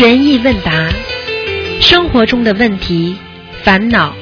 [0.00, 0.88] 悬疑问答，
[1.82, 3.18] 生活中的问题、
[3.62, 4.14] 烦恼、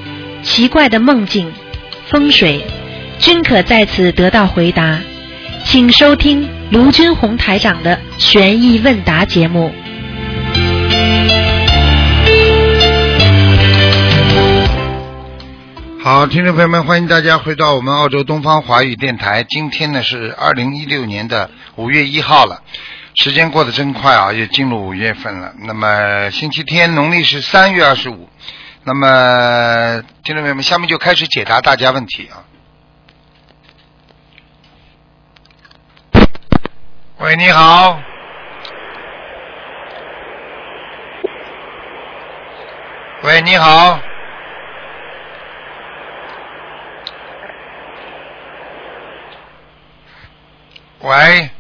[0.43, 1.53] 奇怪的梦境、
[2.09, 2.67] 风水，
[3.21, 4.99] 均可在此得到回答。
[5.65, 9.73] 请收听卢军红台长的悬疑问答节目。
[16.03, 19.45] 好，听众朋友们，欢迎大家回到我们澳洲东方华语电台。
[19.49, 22.65] 今天呢是二零一六年的五月一号了，
[23.21, 25.53] 时间过得真快啊，又进入五月份了。
[25.59, 28.29] 那么星期天，农历是三月二十五。
[28.85, 32.47] 那么听众朋友们，下面就开始解答大家问题啊。
[37.19, 38.01] 喂，你好。
[43.25, 43.99] 喂，你好。
[51.01, 51.51] 喂。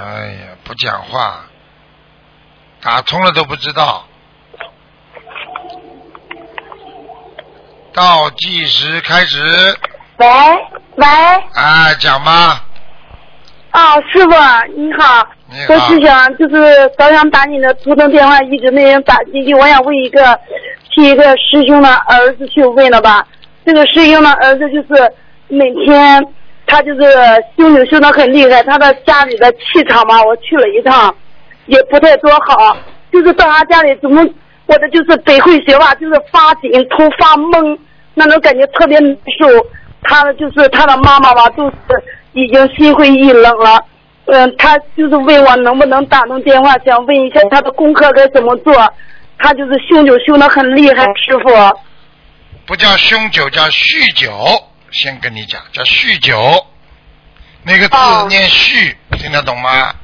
[0.00, 1.44] 哎呀，不讲话，
[2.80, 4.04] 打通了都不知道。
[7.92, 9.76] 倒计时开始。
[10.18, 10.26] 喂
[10.94, 12.64] 喂，啊，讲吧。
[13.72, 14.30] 哦，师傅
[14.76, 15.74] 你好，你好。
[15.74, 19.52] 我是想就是早想打你的图腾电话，一直没人打进去。
[19.52, 20.38] 我想问一个，
[20.94, 23.26] 替一个师兄的儿子去问了吧。
[23.66, 25.12] 这个师兄的儿子就是
[25.48, 26.24] 每天
[26.68, 27.00] 他就是
[27.56, 31.12] 修行修的很厉害，他的家里的气场嘛，我去了一趟，
[31.66, 32.76] 也不太多好，
[33.10, 34.24] 就是到他家里怎么
[34.66, 37.76] 我的就是北会学吧，就是发紧，头发懵，
[38.14, 39.66] 那种感觉特别难受。
[40.02, 41.74] 他的就是他的妈妈吧，都是
[42.32, 43.82] 已经心灰意冷了。
[44.26, 48.74] 嗯，他就是问我能不能打通电话，想问一下他的功课该怎么做。
[49.38, 51.50] 他就是修酒修的很厉害，师傅。
[52.66, 54.30] 不叫酗酒，叫酗酒。
[54.90, 56.66] 先跟你讲，叫酗酒，
[57.62, 59.94] 那个字哦念酗，听得懂吗？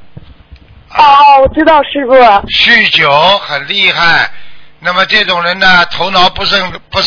[0.97, 2.13] 哦，我知道师傅。
[2.49, 4.31] 酗酒很厉害，
[4.79, 6.57] 那么这种人呢，头脑不受
[6.89, 6.99] 不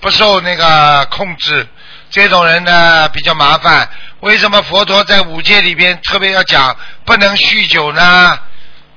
[0.00, 1.66] 不受那个控制，
[2.10, 3.88] 这种人呢比较麻烦。
[4.20, 8.38] 为什么佛陀在五戒里边特别要讲不能酗酒呢？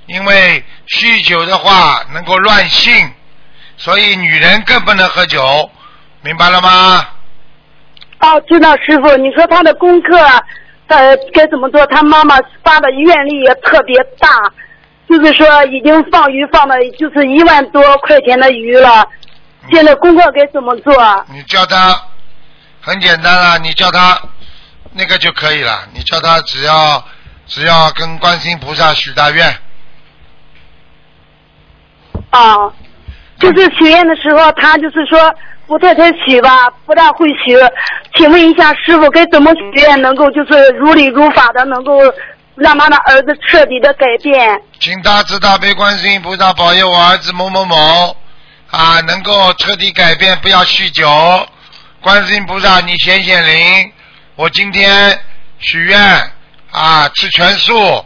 [0.06, 3.12] 因为酗酒的话能够乱性，
[3.78, 5.72] 所以女人更不能喝酒，
[6.22, 7.08] 明白了吗？
[8.20, 9.16] 哦，知道师傅。
[9.18, 10.18] 你说他的功课，
[10.88, 11.86] 呃，该怎么做？
[11.88, 14.30] 他妈妈发的愿力也特别大，
[15.08, 19.08] 就是说已经放鱼放了就是一万多块钱的鱼了。
[19.72, 20.94] 现在功课该怎么做？
[21.32, 22.00] 你叫他
[22.82, 24.20] 很简单啊，你叫他
[24.94, 25.88] 那个就可以了。
[25.94, 27.04] 你叫他只要
[27.48, 29.48] 只要跟观世音菩萨许大愿，
[32.30, 32.72] 啊，
[33.40, 35.20] 就是许愿的时候，他就是说
[35.68, 37.58] 不太太许吧，不大会许。
[38.16, 42.00] 请问一下师傅，该怎么许愿能够就是如理如法的，能够
[42.56, 44.62] 让他的儿子彻底的改变？
[44.80, 48.16] 请大慈大悲观世音菩萨保佑我儿子某某某
[48.70, 51.10] 啊，能够彻底改变，不要酗酒。
[52.00, 53.92] 观世音菩萨，你显显灵，
[54.36, 55.20] 我今天
[55.58, 56.00] 许愿
[56.72, 58.06] 啊，吃全素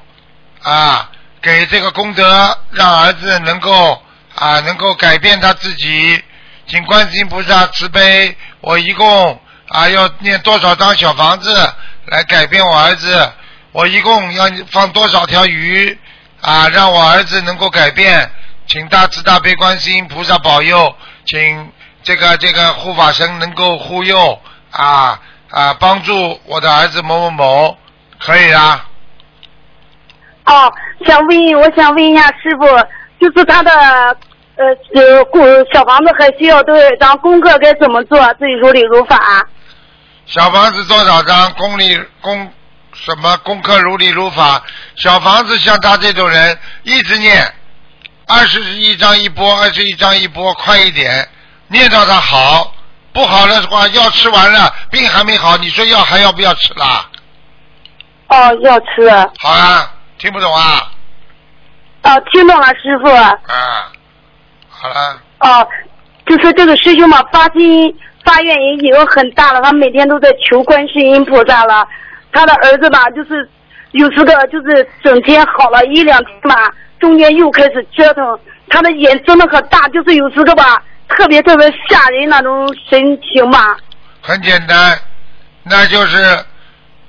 [0.64, 1.10] 啊，
[1.42, 4.02] 给这个功德，让儿子能够
[4.36, 6.24] 啊，能够改变他自己。
[6.70, 11.74] 请观世音菩萨慈悲，我一共啊要念多少张小房子
[12.06, 13.32] 来改变我儿子？
[13.72, 15.98] 我一共要放多少条鱼
[16.42, 18.32] 啊，让我儿子能够改变？
[18.68, 21.72] 请大慈大悲观世音菩萨保佑，请
[22.04, 25.20] 这个这个护法神能够护佑啊
[25.50, 27.78] 啊，帮助我的儿子某某某，
[28.20, 28.86] 可以啊。
[30.46, 30.72] 哦，
[31.04, 32.66] 想问，我想问一下师傅，
[33.20, 33.72] 就是他的
[34.60, 34.66] 呃
[35.02, 35.40] 呃故
[35.74, 37.18] 小房子还需要多少张？
[37.20, 38.20] 功课该怎么做？
[38.34, 39.48] 自己如理如法？
[40.26, 41.52] 小房子多少张？
[41.54, 42.52] 功力功
[42.94, 44.62] 什么功课如理如法？
[44.98, 47.54] 小房子像他这种人一直念，
[48.28, 51.28] 二十一张一波，二十一张一波，快一点，
[51.70, 52.74] 念到他好。
[53.12, 57.10] 不好的话，药吃完了，病还没好，你说药还要不要吃啦？
[58.28, 59.10] 哦，要吃。
[59.40, 60.92] 好啊，听不懂啊？
[62.04, 63.10] 哦，听懂了，师傅。
[63.10, 63.92] 啊，
[64.82, 65.68] 好了，哦，
[66.26, 67.94] 就是这个师兄嘛，发心
[68.24, 71.86] 发愿也已经很大了，他每天都在求观世音菩萨了。
[72.32, 73.50] 他的儿子吧，就是
[73.92, 78.40] 有时个就是整天好了一两天吧，中间又开始折腾。
[78.70, 83.76] 他的眼真的很大，就是有时个吧，特别特别吓人那种神情嘛。
[84.22, 84.98] 很简单，
[85.64, 86.18] 那就是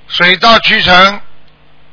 [0.09, 1.21] 水到渠成，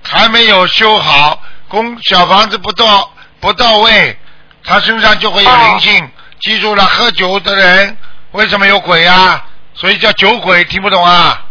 [0.01, 4.18] 还没有修好，供小房子不到不到位，
[4.67, 6.09] 他身上就会有灵性。
[6.39, 7.97] 记住了，喝酒的人
[8.31, 9.43] 为什么有鬼啊？
[9.73, 11.43] 所以叫酒鬼，听不懂啊？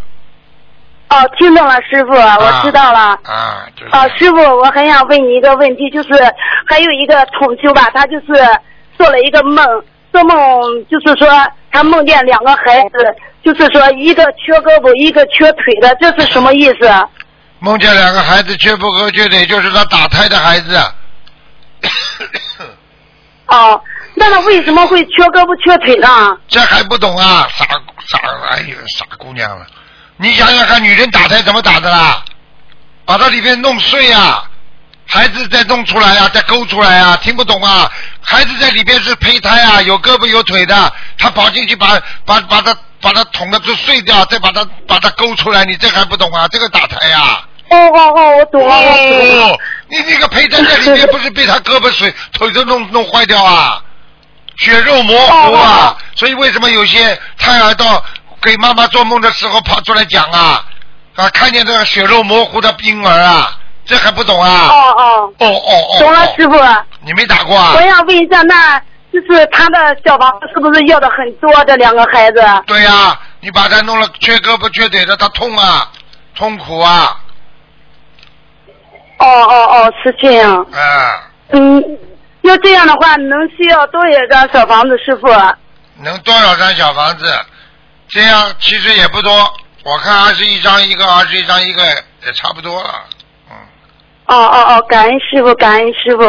[1.09, 3.19] 哦，听懂了，师傅，我知道了。
[3.25, 3.91] 啊，就是。
[3.93, 6.09] 啊，师傅，我很想问你一个问题，就是
[6.69, 8.27] 还有一个同修吧，他就是
[8.99, 9.65] 做了一个梦，
[10.13, 10.39] 做梦
[10.91, 11.29] 就是说
[11.71, 17.09] 他梦见两个孩子，就是说一个缺胳膊，一个缺腿的，这是什么意思？
[17.61, 20.77] 梦见两个孩子缺胳膊缺腿，就是他打胎的孩子。
[23.49, 23.81] 哦，
[24.15, 26.37] 那他为什么会缺胳膊缺腿呢？
[26.49, 27.65] 这还不懂啊，傻
[28.07, 28.19] 傻，
[28.51, 29.67] 哎呦，傻姑娘了。
[30.17, 32.25] 你想想看，女人打胎怎么打的啦？
[33.05, 34.43] 把它里面弄碎啊，
[35.07, 37.89] 孩子再弄出来啊，再勾出来啊，听不懂啊？
[38.21, 46.49] 孩子在里边是胚胎啊，有胳膊有腿的，他跑进去把把把它把它捅的都碎掉，再把它把它勾出来，你这还不懂啊？
[46.49, 49.47] 这个打胎呀、哦哦哦，我懂了，我懂了。
[49.47, 53.81] 哦，你那个胚胎在里面 不是被他胳膊水腿都弄弄坏掉啊？
[54.59, 55.97] 血肉模糊哦啊！
[56.15, 58.03] 所以为什么有些胎儿到
[58.41, 60.65] 给妈妈做梦的时候跑出来讲啊
[61.15, 64.69] 啊，看见这个血肉模糊的婴儿啊，这还不懂啊？
[64.71, 65.99] 哦哦，哦哦哦！
[66.01, 66.59] 懂了，哦师傅。
[67.03, 67.83] 你没打过啊我？
[67.83, 68.79] 想问一下，那
[69.13, 71.53] 就是他的小房子是不是要的很多？
[71.67, 72.41] 这两个孩子？
[72.67, 75.87] 对呀、你把他弄了缺胳膊缺腿的，他痛啊，
[76.35, 77.15] 痛苦啊，
[79.19, 80.55] 哦哦哦，是这样。
[80.73, 81.83] 啊，嗯，
[82.43, 85.27] 要这样的话，能需要多少张小房子，师傅？
[86.03, 87.25] 能多少张小房子？
[88.09, 89.33] 这样其实也不多，
[89.85, 92.91] 我看二十一张一个，二十一张一个也差不多了。
[93.51, 93.57] 嗯，
[94.27, 96.23] 哦哦哦，感恩师傅，感恩师傅。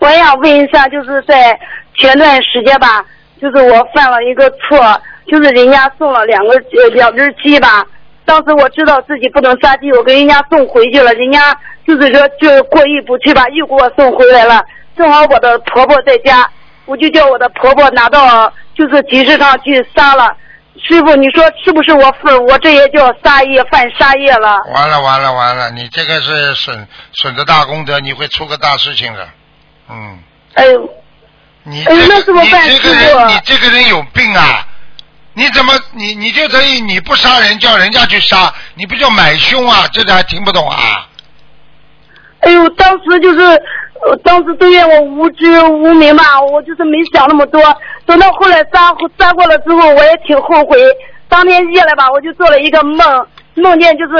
[0.00, 1.58] 我也想问一下，就是在
[1.98, 3.04] 前段时间吧，
[3.40, 5.00] 就是我犯了一个错，
[5.30, 7.86] 就是人家送了两个呃两只鸡吧，
[8.24, 11.54] 当时我知道自己不能杀鸡，我给人家送回去了，人家
[11.86, 14.62] 就是说就过意不去吧，又给我送回来了。
[14.96, 16.48] 正好我的婆婆在家，
[16.84, 20.36] 我就叫我的婆婆拿到就是集市上去杀了。
[20.88, 24.56] 师傅，你说是不是我犯我这也叫杀业犯杀业了？
[24.74, 29.28] 完了完了完了，你这个是损损的大功德，你会出个大事情的。
[29.90, 30.18] 嗯，
[30.54, 30.88] 哎呦，
[31.64, 34.66] 你这哎那个你怎么办这个人你这个人有病啊！
[35.34, 39.86] 你怎么你你就等于你不杀人叫人家去杀，你不叫买凶啊？
[39.92, 41.08] 这还听不懂啊？
[42.40, 43.40] 哎呦，当时就是，
[44.04, 47.62] 呃，当时都怨我无知无明吧，我就是没想那么多。
[48.04, 50.76] 等到后来杀杀过了之后，我也挺后悔。
[51.28, 54.14] 当天夜里吧，我就做了一个梦，梦见就是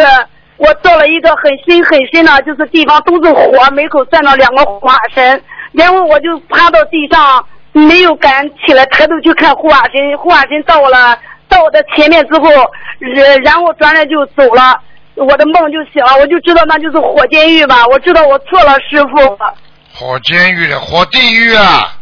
[0.56, 5.42] 我到了一个很深很深的，就是地方都是火，门口站着两个法神，
[5.72, 10.16] 然后我就趴到地上，没有敢起来抬头去看护法神。
[10.18, 12.48] 护法神到了，到我的前面之后，
[12.98, 14.80] 然然后转脸就走了。
[15.14, 19.38] 我的梦就醒了，我就知道那就是火监狱吧，我知道我错了，师傅。
[19.94, 21.98] 火监狱的，火地狱啊！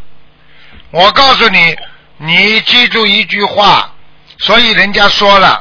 [0.93, 1.77] 我告诉你，
[2.19, 3.93] 你记住一句话，
[4.39, 5.61] 所以人家说了，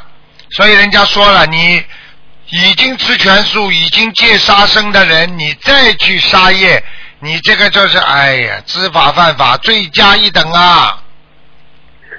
[0.51, 1.83] 所以人家说了，你
[2.51, 6.83] 已经吃全素、已经戒杀生的人，你再去杀业，
[7.19, 11.03] 你这个就是哎呀，知法犯法，罪加一等啊！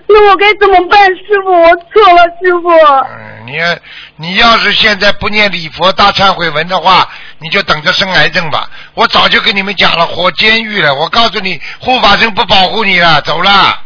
[0.06, 1.50] 那我该怎么办，师傅？
[1.52, 2.68] 我错了，师傅。
[2.68, 3.78] 嗯，你要
[4.16, 7.08] 你要是现在不念礼佛大忏悔文的话，
[7.38, 8.68] 你就等着生癌症吧。
[8.94, 10.94] 我早就跟你们讲了，活监狱了。
[10.94, 13.82] 我告诉你，护法神不保护你了，走了。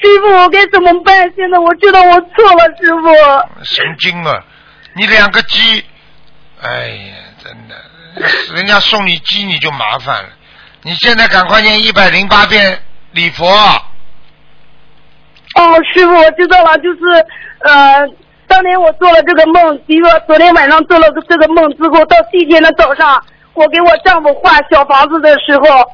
[0.00, 1.30] 师傅，我该怎么办？
[1.36, 3.64] 现在我知道我错了，师傅。
[3.64, 4.44] 神经啊！
[4.94, 5.84] 你两个鸡，
[6.62, 7.74] 哎呀，真的，
[8.54, 10.28] 人家送你鸡你就麻烦了。
[10.82, 12.80] 你现在赶快念一百零八遍
[13.12, 13.46] 礼佛。
[15.54, 17.00] 哦，师傅，我知道了，就是
[17.60, 18.06] 呃，
[18.46, 23.22] 当年我做了这个梦，比如说昨天晚上做了这个梦之后，到第一天的早上，
[23.54, 25.84] 我给我丈夫画小房子的时候，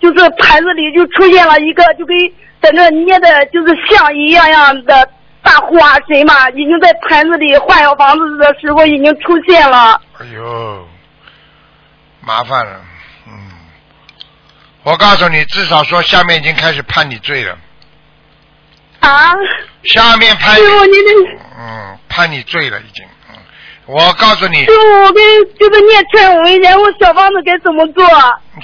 [0.00, 2.16] 就是盘子里就出现了一个就跟
[2.60, 5.08] 在那捏的，就是像一样样的
[5.42, 10.00] 大护法神嘛，已经在盘子里画小房子的时候已经出现了。
[10.20, 10.88] 哎呦，
[12.24, 12.80] 麻烦了，
[13.26, 13.50] 嗯，
[14.84, 17.58] 我告诉你，至少说下面已经开始判你罪了，
[19.00, 19.34] 啊，
[19.84, 21.42] 下面判师傅，你，您这。
[21.58, 23.36] 嗯，判你罪了已经，嗯，
[23.86, 25.24] 我告诉你师，傅，我跟
[25.58, 28.04] 就是念忏文，然后小房子该怎么做？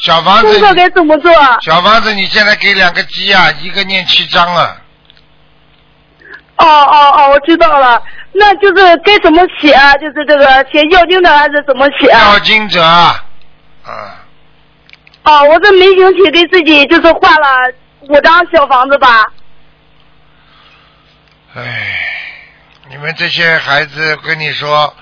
[0.02, 1.32] 小房子，功课该怎么做？
[1.62, 4.76] 小房子，你现在给两个鸡啊，一个念七章啊，
[6.58, 8.00] 哦哦哦，我知道了。
[8.32, 9.94] 那就是该怎么写啊？
[9.94, 12.34] 就是这个写要经的还是怎么写啊？
[12.34, 12.80] 要经者
[13.88, 14.20] 啊，
[15.22, 19.24] 啊，哦，我这没兴趣给自己就是换了五张小房子吧。
[21.54, 21.98] 哎，
[22.90, 24.94] 你们这些孩子，跟你说，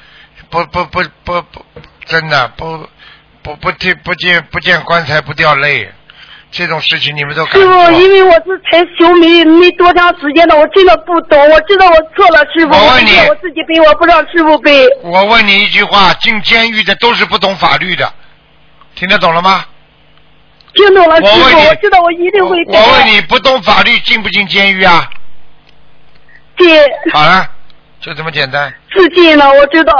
[0.48, 1.64] 不不不不不，
[2.04, 2.88] 真的不
[3.42, 5.92] 不不见不见不见棺材不掉泪。
[6.52, 11.38] 这种事情你们都敢师傅，因为我是才修没没多长时间的，我真的不懂。
[11.50, 12.72] 我知道我错了，师傅。
[12.72, 14.86] 我问你我自己背，我不让师傅背。
[15.02, 18.10] 我问你一句话：进监狱的都是不懂法律的，
[18.96, 19.64] 听得懂了吗？
[20.74, 22.78] 听懂了，师傅，我我知道我一定会改。
[22.80, 25.08] 我问你，不懂法律进不进监狱啊？
[26.58, 26.68] 进
[27.12, 27.48] 好了，
[28.00, 28.74] 就这么简单。
[28.88, 29.92] 是进了，我知道。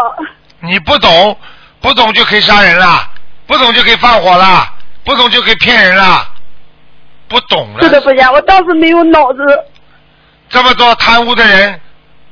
[0.61, 1.39] 你不懂，
[1.81, 3.11] 不懂就可以杀人了，
[3.47, 4.69] 不懂就可以放火了，
[5.05, 6.29] 不懂就可以骗人了，
[7.29, 7.83] 不懂了。
[7.83, 9.39] 是的，不行，我当时没有脑子。
[10.49, 11.81] 这么多贪污的人，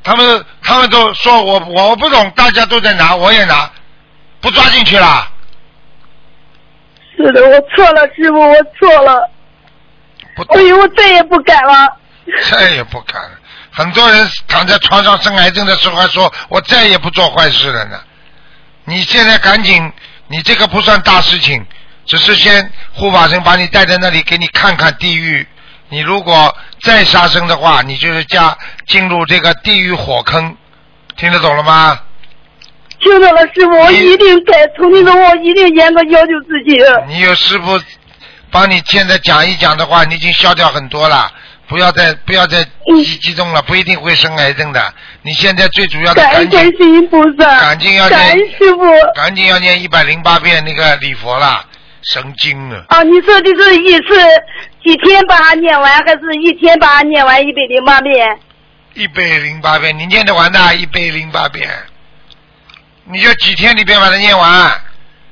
[0.03, 3.71] 他们他们都说我我不懂，大家都在拿，我也拿，
[4.41, 5.29] 不抓进去了。
[7.17, 9.31] 是的，我错了，师傅，我错了。
[10.37, 11.97] 不懂我以后再也不敢了。
[12.51, 13.31] 再也不敢了。
[13.71, 18.01] 很多人躺在床上生癌症的时候还说：“我再也不做坏事了呢。”
[18.85, 19.93] 你现在赶紧，
[20.29, 21.65] 你这个不算大事情，
[22.05, 25.47] 只是先护法神把你带在那里，给你看看地狱。
[25.89, 28.57] 你如果再杀生的话，你就是加
[28.87, 30.57] 进入这个地狱火坑，
[31.17, 32.01] 听得懂了吗？
[33.05, 34.67] 听到了，师傅，我一定改。
[34.77, 36.81] 从今之后，我一定严格要求自己。
[37.07, 37.79] 你有师傅
[38.51, 41.31] 帮你现在讲一讲的话，你已经消掉很多了。
[41.67, 44.95] 不要再不要再激激动了，不一定会生癌症的。
[45.23, 48.83] 你现在最主要的感赶紧恩观世音菩萨，赶紧要念师傅。
[49.15, 51.65] 赶紧要念一百零八遍那个礼佛啦，
[52.03, 52.85] 神经啊！
[52.89, 54.15] 啊，你说的是一次
[54.85, 58.39] 几天把它念完，还是一天把它念完一百零八遍？
[58.93, 61.69] 一百零八遍，你念得完的，一百零八遍，
[63.05, 64.81] 你就几天里边把它念完，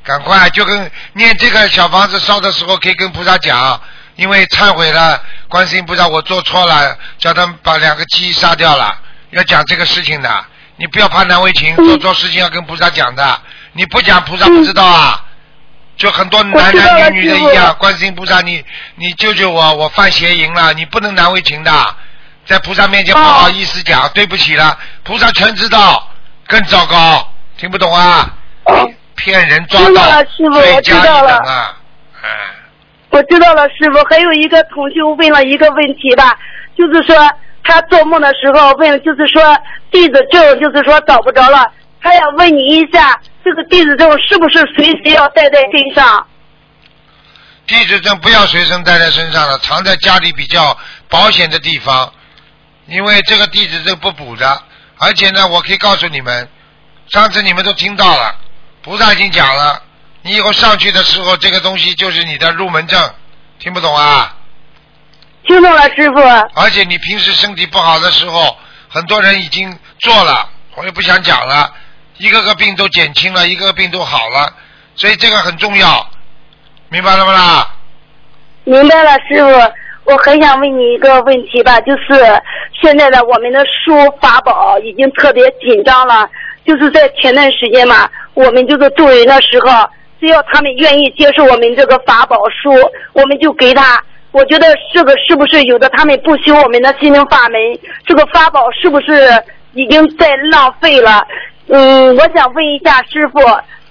[0.04, 3.80] 赶快就跟念这个小房子烧的时候，可以跟菩萨讲，
[4.16, 8.98] 因为忏悔了，观世音菩萨我做错了，叫他们把两个鸡杀掉了，
[9.30, 10.44] 要讲这个事情的，
[10.76, 11.84] 你不要怕难为情，嗯。
[11.86, 13.40] 做错事情要跟菩萨讲的，
[13.72, 15.24] 你不讲菩萨不知道啊。
[15.96, 18.64] 就很多男男女女的一样，观世音菩萨，你
[18.96, 21.96] 你救救我，我犯邪淫了，你不能难为情的，
[22.46, 26.10] 在菩萨面前不好意思讲，对不起了，菩萨全知道，
[26.46, 28.34] 更糟糕，听不懂啊？
[28.64, 31.76] 哦，骗人抓到了师傅我罪加一知道了等啊！
[32.22, 32.28] 哎，
[33.10, 34.02] 我知道了，师傅。
[34.08, 36.38] 还有一个同学问了一个问题吧，
[36.76, 37.16] 就是说
[37.64, 39.56] 他做梦的时候问，就是说
[39.90, 46.26] 弟子证，就是说找不着了，他要问你一下，这个弟子证是不是随时要带在身上？
[47.66, 50.76] 地址证不要随身带在身上了，藏在家里比较
[51.08, 52.12] 保险的地方，
[52.86, 54.62] 因为这个地址证不补的，
[54.98, 56.48] 而且呢，我可以告诉你们，
[57.12, 58.34] 上次你们都听到了，
[58.82, 59.82] 菩萨已经讲了，
[60.22, 62.98] 你以后上去的时候，这个东西就是你的入门证，
[63.58, 64.34] 听不懂啊？
[65.46, 66.20] 听懂了，师傅。
[66.54, 68.56] 而且你平时身体不好的时候，
[68.88, 71.70] 很多人已经做了，我也不想讲了，
[72.16, 74.50] 一个个病都减轻了，一个个病都好了，
[74.96, 76.08] 所以这个很重要，
[76.88, 77.74] 明白了不啦？
[78.64, 79.72] 明白了，师傅。
[80.04, 82.42] 我很想问你一个问题吧，就是
[82.82, 86.28] 现在的我们的书法宝已经特别紧张了，
[86.66, 89.88] 就是在前段时间嘛，我们就是渡人的时候，
[90.20, 92.72] 只要他们愿意接受我们这个法宝书，
[93.12, 94.02] 我们就给他。
[94.30, 97.60] 我觉得这个是不是有的他们不修我们的心灵法门，
[98.06, 99.28] 这个法宝是不是
[99.74, 101.22] 已经在浪费了？
[101.68, 103.40] 嗯，我想问一下师傅，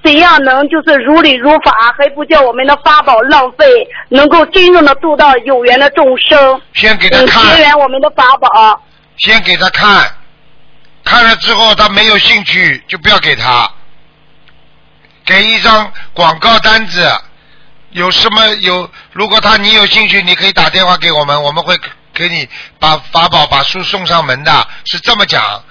[0.04, 3.66] 怎样能就是如理如法，还不叫我们的法宝浪费，
[4.10, 8.82] 能够真正的度到有缘的众生，先给他嗯，看结，缘我们的法宝。
[9.18, 10.10] 先给他看，
[11.04, 13.70] 看了之后他没有兴趣就不要给他，
[15.26, 17.12] 给一张广告单子，
[17.92, 18.90] 有什么有？
[19.12, 21.78] 如果他你有兴趣，你可以打电话给我们，我们会
[22.14, 22.48] 给你
[22.80, 25.64] 把法宝把书送上门的，是这么讲。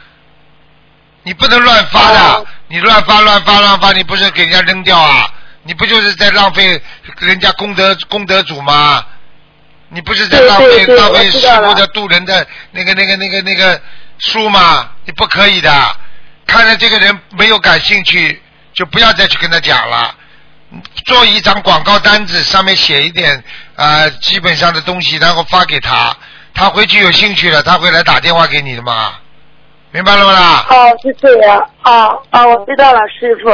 [1.22, 5.28] 你不能乱发的，哦你乱发乱发乱发，你不是给人家扔掉啊？
[5.62, 6.80] 你不就是在浪费
[7.18, 9.04] 人家功德功德主吗？
[9.88, 13.80] 你不是在浪费浪费师傅的渡人的那个那个那个那个
[14.20, 14.90] 书吗？
[15.04, 15.70] 你不可以的。
[16.46, 20.14] 看着这个人没有感兴趣，就不要再去跟他讲了。
[21.06, 23.36] 做一张广告单子，上面写一点
[23.76, 26.16] 啊、呃基本上的东西，然后发给他，
[26.54, 29.14] 他回去有兴趣了，他会来打电话给你的嘛，
[29.90, 30.66] 明白了吗啦？
[30.70, 31.58] 哦，是这样。
[31.84, 33.50] 哦哦，我知道了，师傅。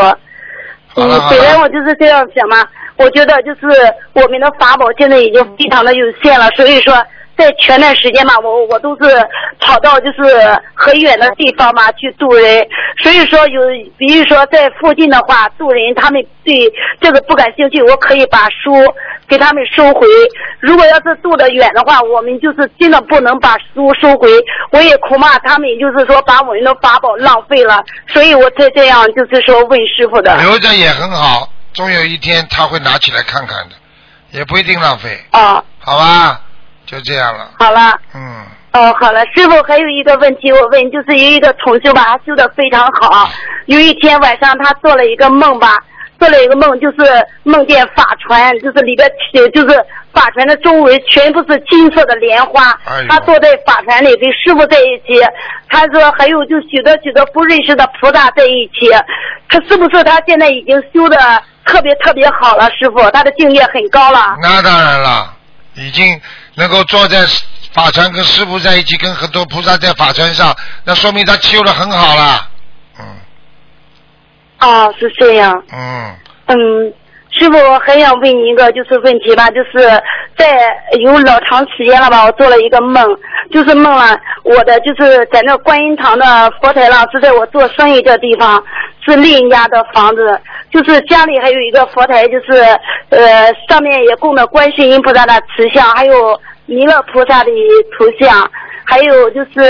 [0.98, 3.66] 嗯本来，我就是这样想嘛，我觉得就是
[4.14, 6.94] 我们的法宝现在已经非常的有限了，所以说
[7.36, 9.28] 在前段时间嘛，我我都是
[9.60, 10.22] 跑到就是
[10.74, 12.66] 很远的地方嘛去渡人，
[13.02, 13.60] 所以说有
[13.96, 18.72] 比如说在附近的话渡人，他们对这个不感兴趣，我可以把书
[19.28, 20.06] 给他们收回。
[20.60, 24.30] 如果要是渡得远的话，我们就是真的不能把书收回，
[24.70, 30.36] 我也恐怕他们就是说把我们的法宝浪费了，所以我才这样就是说问师傅的。
[30.38, 33.76] 留着也很好，总有一天他会拿起来看看的。
[34.32, 36.40] 也不一定浪费，啊，好吧？
[36.86, 37.98] 就这样了，好了。
[38.14, 43.28] 嗯，哦，好了，师傅还有一个问题，我问，就是有一个同修吧，他修的非常好。
[43.66, 45.76] 有一天晚上，他做了一个梦吧，
[46.18, 46.98] 做了一个梦，就是
[47.42, 49.10] 梦见法船，就是里边，
[49.52, 53.04] 就是法船的周围全部是金色的莲花哎。
[53.08, 55.20] 他坐在法船里跟师傅在一起。
[55.68, 58.88] 他说还有就许多许多不认识的菩萨在一起。
[59.48, 61.16] 他是不是他现在已经修的
[61.64, 62.70] 特别特别好了？
[62.70, 64.36] 师傅，他的境界很高了。
[64.40, 65.34] 那当然了，
[65.74, 66.18] 已经
[66.56, 67.18] 能够坐在
[67.72, 72.48] 法船跟师傅在一起，跟很多菩萨在法船上，那说明他修的很好了。
[72.98, 73.04] 嗯
[74.58, 75.62] 啊，是这样。
[75.70, 76.56] 嗯，嗯，
[77.30, 80.02] 师傅，我还想问你一个就是问题吧，就是
[80.38, 80.56] 在
[81.00, 83.06] 有老长时间了吧，我做了一个梦，
[83.52, 88.64] 就是梦了我的就是在那观音堂的佛台上，是在我做生意这地方，
[89.04, 90.40] 是另一家的房子，
[90.72, 92.60] 就是家里还有一个佛台，就是
[93.10, 97.50] 呃上面也供的观世音菩萨的慈像，还有弥勒菩萨的
[97.96, 98.50] 图像，
[98.84, 99.60] 还有就是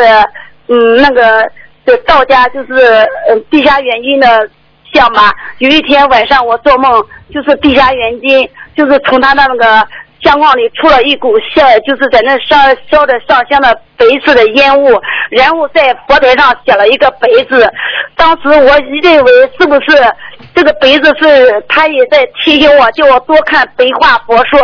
[0.69, 1.49] 嗯那个
[1.85, 4.49] 的道家就是嗯地下元君的
[4.93, 5.33] 像吧。
[5.59, 9.89] 有一天晚上我做梦，就是地下元君，就是从他的那个
[10.27, 12.57] 相框里出了一股香，就是在那烧
[12.91, 17.73] 烧着上香的白色的烟雾，然后在佛台上写了一个白字。
[18.17, 20.15] 当时我认为是不是
[20.55, 24.61] 这个白字是他也在提醒我，叫我多看白话佛说。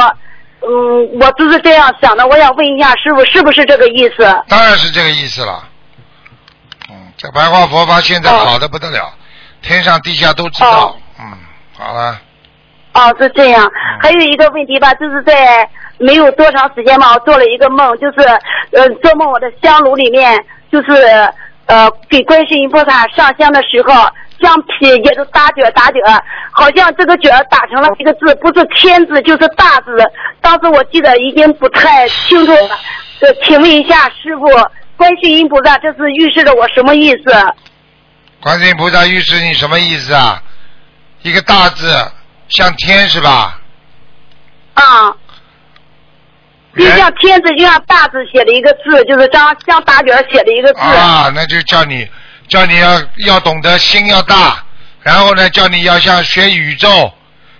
[0.64, 2.25] 嗯，我就是这样想的。
[2.25, 4.23] 我想问一下师傅，是不是这个意思？
[4.47, 5.64] 当然是这个意思了。
[6.88, 9.12] 嗯，这白话佛法现在哦好的不得了，
[9.61, 10.97] 天上地下都知道。
[11.19, 11.33] 嗯，
[11.76, 12.16] 好了，
[12.94, 13.64] 哦，是这样。
[13.64, 13.72] 嗯
[14.02, 15.68] 还有一个问题吧，就是在
[15.99, 18.26] 没有多长时间吧，我做了一个梦，就是
[18.72, 20.90] 呃，做梦我的香炉里面，就是
[21.66, 23.92] 呃，给观世音菩萨上香的时候，
[24.40, 26.02] 香皮也都打卷打卷，
[26.50, 29.96] 好像这个卷打成了一个字，不是天字就是大字。
[30.40, 32.78] 当时我记得已经不太清楚了，
[33.20, 34.49] 呃，请问一下师傅，
[34.96, 37.32] 观世音菩萨这是预示着我什么意思？
[38.40, 40.42] 观世音菩萨预示你什么意思啊？
[41.22, 41.88] 一个大字
[42.53, 43.59] 像天是吧？
[44.75, 45.17] 啊。
[46.75, 50.81] 就像天字，就像大字写的一个字，就是张像大卷写的一个字。
[50.81, 52.09] 啊，那就叫你
[52.49, 54.65] 叫你要要懂得心要大，
[55.03, 57.12] 然后呢，叫你要像学宇宙、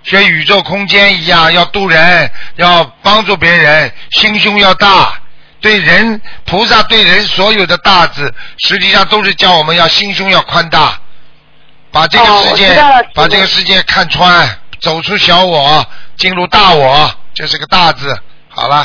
[0.03, 5.13] 学宇宙空间一样，要渡人，要帮助别人，心胸要大。
[5.61, 10.99] 对人菩萨对人所有的大字，实际上都是叫我们要心胸要宽大，
[11.91, 12.75] 把这个哦世界、
[13.15, 14.49] 把这个世界看穿，
[14.83, 15.85] 走出小我，
[16.17, 18.13] 进入大我，这是个大字。
[18.49, 18.77] 好了，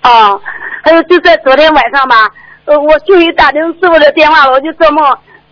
[0.00, 0.36] 啊，
[0.84, 2.28] 还有就在昨天晚上吧，
[2.64, 5.04] 呃，我终于打进师傅的电话了，我就做梦，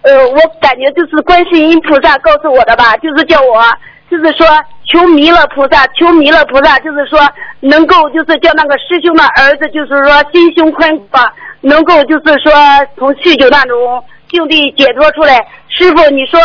[0.02, 3.64] 呃，我感觉就是观世音菩萨告诉我的吧，就是叫我，
[4.10, 4.46] 就是说
[4.84, 7.20] 求弥勒菩萨，求弥勒菩萨，就是说
[7.60, 12.52] 能够就是叫那个师兄的儿子，就是说心胸宽广，能够就是说
[12.98, 15.38] 从酗酒那种境地解脱出来。
[15.68, 16.40] 师傅，你说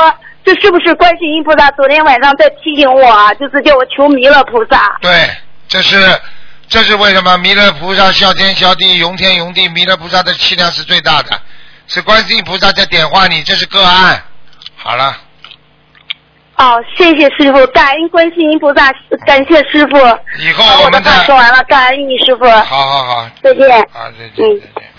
[0.46, 3.34] 这是不是观世音菩萨昨天晚上在提醒我啊？
[3.34, 4.96] 就是叫我求弥勒菩萨。
[5.02, 5.28] 对，
[5.68, 5.98] 这是
[6.70, 7.36] 这是为什么？
[7.40, 11.32] 弥勒菩萨笑天笑地，容天容地，弥勒菩萨的气量是最大的，
[11.88, 14.24] 是观世音菩萨在点化你，这是个案。
[14.76, 15.18] 好了，
[16.58, 18.94] 哦，谢谢师傅，感恩观世音菩萨，
[19.26, 19.98] 感谢师傅。
[20.40, 23.68] 以后好我们再话说完了，感恩你师傅，好好好，再见。
[23.70, 24.95] 啊，再见，嗯再见。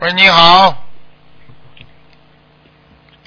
[0.00, 0.74] 喂，你好，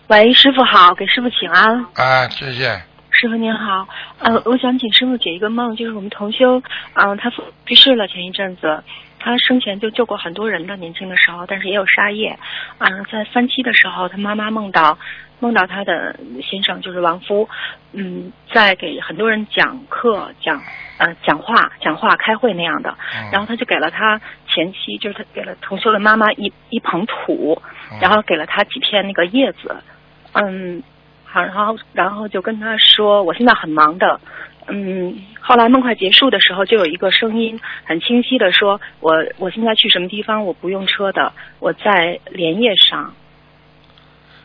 [0.08, 1.86] 喂，师傅好，给师傅请安。
[1.94, 2.82] 啊，谢谢。
[3.12, 6.64] 师傅您好，呃，我想请师傅解一个梦，就是我们同修，
[6.96, 7.32] 嗯、他
[7.68, 8.84] 去世了，前一阵子，
[9.20, 12.40] 他生前就救过很多人的，年轻的时候，但是也有杀业，
[12.80, 14.98] 嗯、在三期的时候，他妈妈梦到
[15.40, 17.48] 梦到他的先生就是亡夫，
[17.92, 20.60] 嗯，在给很多人讲课、讲
[20.98, 29.76] 呃讲话、讲话、开会那样的，嗯然后他就给了他前妻，就是他给了同修的妈妈一一捧土，嗯然后给了他几片那个叶子，
[30.34, 30.82] 嗯，
[31.26, 34.20] 好，然后然后就跟他说，我现在很忙的，
[34.68, 43.14] 嗯，后来梦快结束的时候，就有一个声音很清晰的说，我我现在去什么地方，我不用车的，我在莲叶上。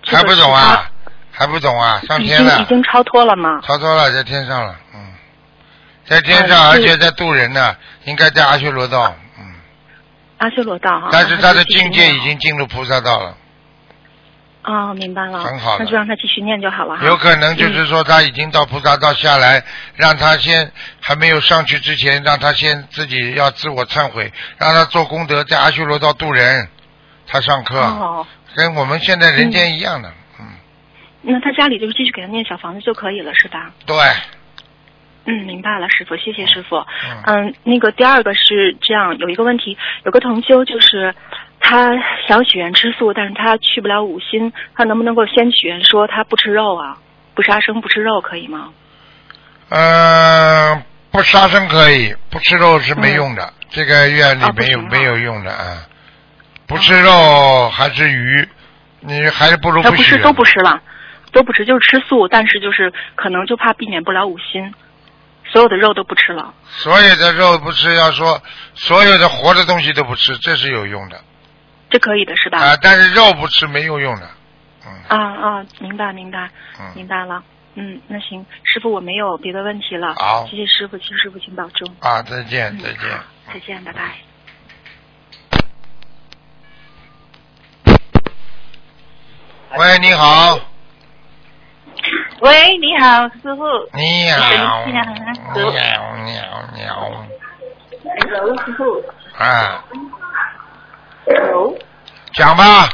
[0.04, 0.88] 还不懂啊？
[1.30, 2.00] 还不懂啊？
[2.00, 2.24] 上他？
[2.24, 3.60] 已经天了已，经超脱了吗？
[3.62, 5.07] 超脱了，在天上了，嗯，
[6.08, 9.44] 在天上，而且在渡人呢，应该在阿修罗道，嗯，
[10.38, 11.10] 阿修罗道哈。
[11.12, 12.38] 但是他的境界已经。
[12.38, 13.36] 进入菩萨道了，
[14.62, 15.40] 哦，明白了。
[15.40, 17.04] 很好那就让他继续念就好了哈。
[17.04, 19.62] 有可能就是说他已经到菩萨道下来，
[19.96, 26.68] 让他先还没有上去之前，让他先自己要自我忏悔，让他做功德，在阿修罗道渡人，
[27.26, 30.46] 他上课，哦，跟我们现在人间一样的，嗯，
[31.22, 33.72] 那他家里就是继续给他念小房子就可以了，是吧？
[33.84, 33.96] 对，
[35.30, 36.76] 嗯，明白了，师傅，谢谢师傅。
[37.26, 41.14] 嗯嗯，那个第二个是这样，有一个问题，有个同修就是
[41.60, 41.92] 他
[42.26, 46.96] 想许愿吃素，但是他去不了五心，他能不能够先许愿说他不吃肉啊，
[47.34, 48.70] 不杀生不吃肉可以吗？
[49.68, 55.84] 嗯，不杀生可以，不吃肉是没用的，这个愿里没有没有用的啊，
[56.66, 58.48] 不吃肉还是鱼，
[59.00, 60.16] 你还是不如他不吃。
[60.22, 60.80] 都不吃了，
[61.32, 64.72] 都不吃，就是吃素，但是就是可能就怕避免不了五心，
[65.52, 66.54] 所有的肉都不吃了。
[66.68, 68.40] 所有的肉不吃，要说
[68.74, 71.20] 所有的活的东西都不吃，这是有用的
[71.90, 72.58] 这可以的是吧？
[72.58, 74.30] 啊，但是肉不吃没有用的，
[74.86, 77.42] 嗯啊啊，明白明白嗯，明白了。
[77.74, 80.14] 嗯，那行，师傅我没有别的问题了。
[80.16, 81.94] 好谢谢师傅，请师傅请保重。
[82.00, 83.10] 啊，再见嗯再见。
[83.10, 84.18] 好再见，拜拜。
[89.76, 90.58] 喂，你好，
[92.40, 93.64] 喂，你好，师傅。
[93.94, 95.02] 你好，你好，你好
[96.24, 99.02] 你好，你好，师傅。
[99.36, 99.84] 啊
[101.26, 101.76] ，Hello，
[102.32, 102.88] 讲吧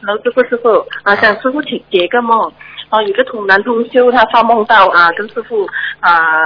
[0.00, 0.84] ，Hello，师傅，师傅。
[1.04, 2.52] 啊，想师傅请解个梦。
[2.90, 5.66] 哦、有个同男同修，他发梦到啊，跟师傅
[6.00, 6.44] 啊，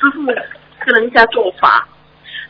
[0.00, 1.86] 师傅跟人家做法，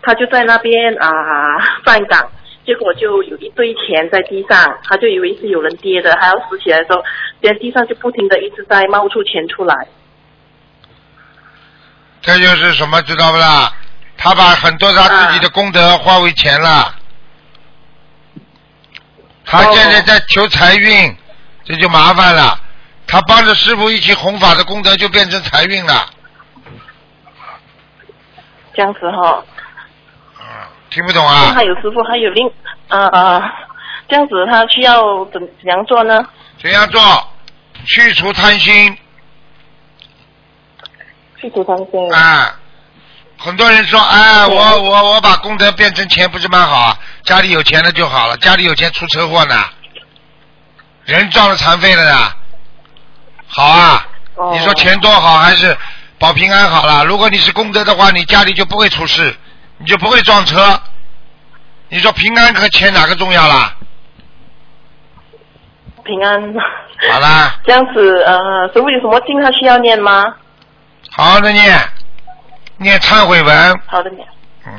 [0.02, 2.30] 他就在那边啊站岗，
[2.68, 7.02] 结果就有一堆钱在地上，他就以为是有人跌的，还要拾起来的时候，
[7.42, 9.74] 在地上就不停的一直在冒出钱出来。
[12.20, 13.72] 这就是什么知道不啦？
[14.18, 16.94] 他把很多他自己的功德化为钱了，
[19.46, 21.16] 他现在在求财运，
[21.64, 22.60] 这就麻烦了。
[23.06, 26.10] 他帮着师傅一起弘法的功德就变成财运了，
[28.74, 29.57] 这样子哈、嗯，
[30.90, 31.54] 听不懂啊那？
[31.54, 32.50] 还有师傅，还有另
[32.88, 33.52] 啊啊，
[34.08, 36.24] 这样子他需要怎怎样做呢？
[36.60, 37.00] 怎样做？
[37.86, 38.96] 去除贪心
[41.40, 42.12] 去除贪心。
[42.12, 42.58] 啊！
[43.38, 46.98] 很多人说，哎，我我我把功德变成钱，不是蛮好啊？
[47.22, 49.64] 家里有钱了就好了，家里有钱出车祸呢，
[51.04, 52.32] 人撞了残废了呢，
[53.46, 54.06] 好啊！
[54.34, 55.76] 哦你说钱多好还是
[56.18, 57.04] 保平安好了？
[57.04, 59.36] 如果你是功德的话，你家里就不会出事，
[59.78, 60.56] 你就不会撞车。
[61.88, 63.74] 你说平安和钱哪个重要啦？
[66.04, 66.54] 平安。
[67.10, 70.24] 好啦， 这样子，呃，师傅有什么经他需要念吗？
[71.10, 71.78] 好好的念，
[72.78, 74.26] 念忏悔文，好的，念。
[74.66, 74.72] 嗯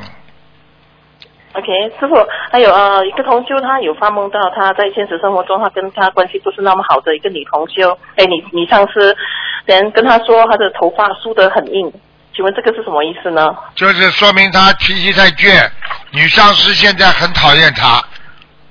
[1.54, 1.66] ，OK，
[1.98, 2.14] 师傅，
[2.52, 9.16] 还有呃，一个同修他有发梦到他在现实生活中他跟他关系不是那么好的一个女同修，哎，你你上司，
[9.64, 11.90] 人跟他说他的头发梳得很硬，
[12.34, 13.54] 请问这个是什么意思呢？
[13.74, 15.70] 就是说明他脾气太倔，
[16.10, 18.02] 女上司现在很讨厌他，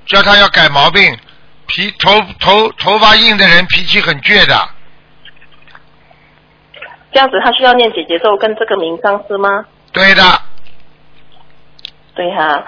[0.06, 1.18] 叫他要改毛病。
[1.68, 4.70] 皮头头头发硬的人脾气很倔的，
[7.12, 9.66] 这样子他需要念姐姐咒跟这个名上司吗？
[9.92, 10.24] 对的，
[12.20, 12.62] 对哈、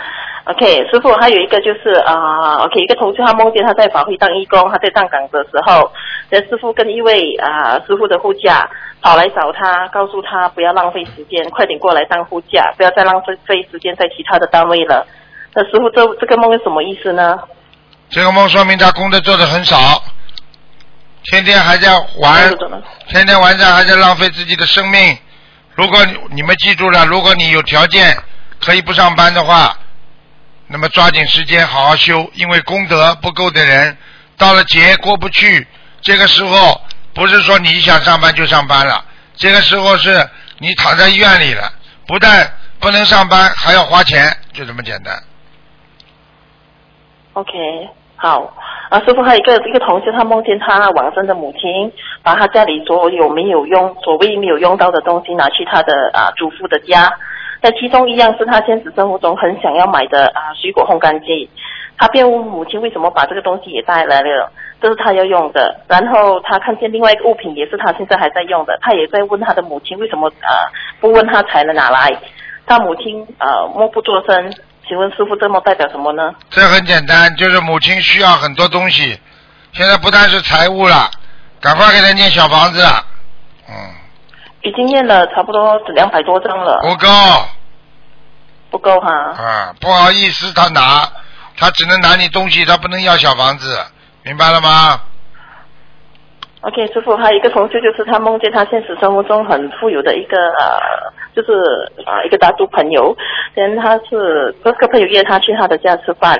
[0.46, 5.92] OK，师傅还有一个就是啊、o k 一个同学他梦见他在法会当义工，他在站岗的时候，
[6.30, 8.66] 那师傅跟一位啊、师傅的护驾
[9.02, 15.06] 跑来找他，告诉他不要浪费时间，快点过来当护驾，不要再浪费费时间在其他的单位了。
[15.54, 17.38] 那师傅这这个梦是什么意思呢？
[18.10, 19.76] 这个梦说明他工作做的很少，
[21.26, 21.90] 天天还在
[22.22, 22.56] 玩，
[23.10, 25.18] 天天晚上还在浪费自己的生命。
[25.76, 28.16] 如果你你们记住了，如果你有条件
[28.62, 29.76] 可以不上班的话，
[30.67, 33.97] 那么抓紧时间好好修，因为功德不够的人，
[34.38, 35.67] 到了节过不去，
[36.02, 36.80] 这个时候
[37.13, 39.04] 不是说你想上班就上班了，
[39.36, 41.71] 这个时候是你躺在医院里了，
[42.08, 45.13] 不但不能上班，还要花钱，就这么简单。
[47.34, 47.52] OK，
[48.15, 48.54] 好
[48.89, 57.12] 啊，师傅还有一个一个同事，他梦见他往生的母亲把他家里所有没有用、所谓没有用到的东西拿去他的啊祖父的家，
[57.62, 61.50] 在其中一样是他现实生活中很想要买的啊水果烘干机，
[61.97, 65.80] 他便问母亲为什么把这个东西也带来了，这是他要用的。
[65.88, 70.67] 然后他看见另外一个物品也是他现在还在用的，他也在问他的母亲为什么啊
[71.00, 72.12] 不问他才能拿来，
[72.65, 74.54] 他母亲啊默不作声。
[74.88, 76.34] 请问师傅，这么代表什么呢？
[76.50, 79.17] 这很简单，就是母亲需要很多东西，
[79.71, 81.10] 现在不但是财务了，
[81.62, 82.84] 赶快给他念小房子，
[83.69, 83.74] 嗯，
[84.63, 87.08] 已经念了差不多两百多张了，不够
[88.69, 89.12] 不够哈。
[89.12, 91.08] 啊，不好意思，他拿，
[91.58, 93.78] 他只能拿你东西，他不能要小房子，
[94.24, 95.02] 明白了吗
[96.62, 101.52] ？OK，师傅，还有一个同事就是他梦见他现实生活中很富有的一个呃，就是
[102.06, 103.17] 啊、呃、一个大叔朋友，
[103.56, 106.39] 然他是这个朋友约他去他的家吃饭，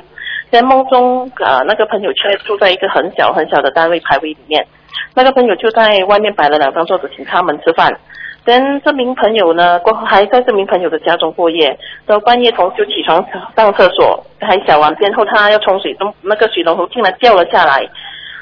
[0.52, 4.68] 在梦中呃那个朋友却住在一个很小很小的单位排位里面，
[5.14, 8.00] 那个朋友就在外面摆了两张桌子请他们吃饭。
[8.44, 13.24] 跟这名朋友呢，过后还在这名朋友的家中过夜，到半夜同修起床
[13.56, 17.88] 上厕所，还小完便后，他要冲水中，那个水龙头竟然掉了下来。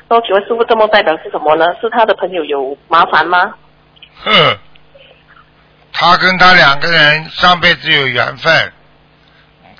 [0.07, 1.65] 那请问师傅，这么代表是什么呢？
[1.81, 3.53] 是他的朋友有麻烦吗？
[4.23, 4.57] 哼，
[5.91, 8.71] 他跟他两个人上辈子有缘分，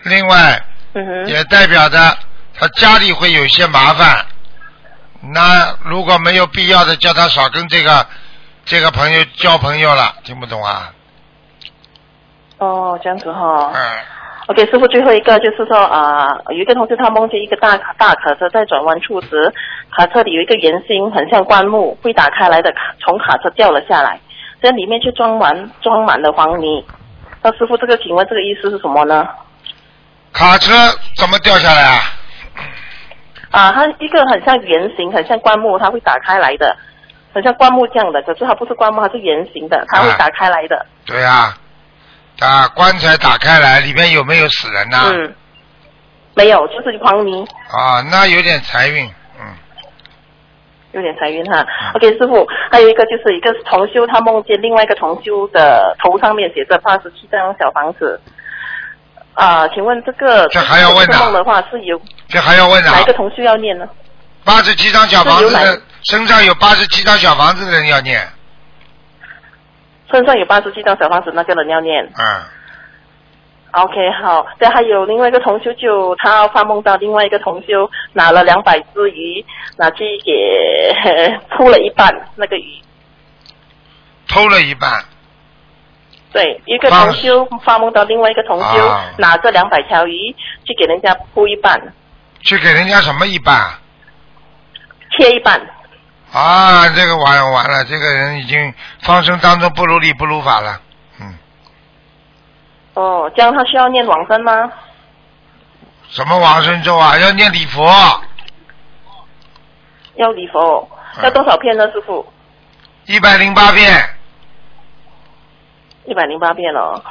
[0.04, 0.62] 另外
[1.28, 1.98] 也代表着
[2.60, 4.26] 他家里会有些麻烦。
[5.22, 8.06] 那如果没有必要的，叫他少跟这个
[8.66, 10.94] 这个朋友交朋友了，听不懂啊？
[12.58, 13.82] 哦，这样子哈、嗯
[14.48, 19.54] ，OK，师傅，最后一个就是说啊、有一个同事他梦见一个大卡大卡车在转弯处时，
[19.96, 24.20] 卡车里有一个圆心，很像棺木，会打开来的卡从卡车掉了下来，
[24.62, 26.86] 在里面却装满装满了黄泥。
[27.42, 29.28] 那师傅，这个请问这个意思是什么呢？
[30.34, 30.74] 卡车
[31.16, 32.00] 怎么掉下来啊？
[33.52, 36.78] 啊，它一个很像圆形，很像棺木，它会打开来的，
[37.34, 40.86] 很像棺木这样的，可是它不是棺木，它是圆形的，它会啊打开来的。
[41.06, 41.58] 对啊、
[42.40, 45.34] 啊，棺材打开来，里面有没有死人呐、嗯，
[46.36, 47.44] 没有，就是黄泥。
[47.72, 49.10] 啊，那有点财运，
[49.40, 49.46] 嗯，
[50.92, 51.66] 有点财运哈。
[51.96, 58.22] OK，师傅，还有一个就是一个同修，他梦见另外一个同修的头上面写着八十七张小房子。
[59.34, 63.04] 啊、请问这个这还要问啊梦的话是有这还要问啊哪一？
[63.06, 63.88] 个同修要念呢？
[64.44, 68.28] 八十七张小房子的，身上有八十七张小房子的人要念，
[70.12, 72.04] 身上有八十七张小房子，那个人要念。
[72.04, 72.42] 嗯
[73.72, 74.46] ，OK，好。
[74.58, 79.46] 对还有另外一个同修就他发梦到另外一个同修拿了两百只鱼，
[79.78, 82.82] 拿去给偷了一半那个鱼。
[84.28, 85.04] 偷了一半，
[86.32, 91.82] 对，一个放同修发梦到另外一个同修、啊拿着两百条鱼去给人家铺一半，
[92.42, 93.80] 去给人家什么一半啊？
[95.18, 95.60] 切一半。
[96.32, 100.80] 啊，这个完完了，这个人已经放生当中不如理不如法了，
[101.20, 101.34] 嗯，
[102.94, 104.72] 哦，这样他需要念往生吗？
[106.10, 107.18] 什么往生咒啊？
[107.18, 107.92] 要念礼佛，
[110.16, 110.88] 要礼佛，
[111.18, 112.24] 嗯要多少片呢，师傅？
[113.06, 113.92] 一百零八遍，
[116.10, 117.04] 一百零八遍了。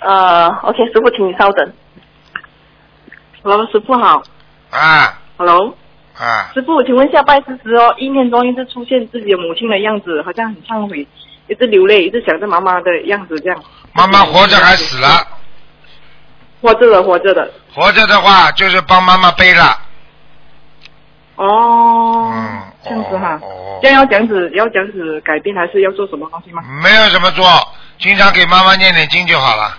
[0.00, 1.72] 呃，OK，师傅，请你稍等。
[3.42, 4.20] Hello，师傅好。
[4.70, 5.76] 啊 Hello，
[6.18, 11.06] 啊，师傅，请问一下，拜师时哦，意念中一直出现自己的母亲的样子，好像很忏悔，
[11.46, 13.62] 一直流泪，一直想着妈妈的样子，这样。
[13.92, 15.08] 妈妈活着还死了？
[16.60, 17.48] 活着的，活着的。
[17.72, 19.78] 活着的话就是帮妈妈背了，
[21.36, 23.38] 哦，嗯，这样子哈。
[23.42, 26.62] 哦，这样要这样子，要这样子改变，还是要做什么东西吗？
[26.82, 27.44] 没有什么做，
[27.98, 29.78] 经常给妈妈念点经就好了。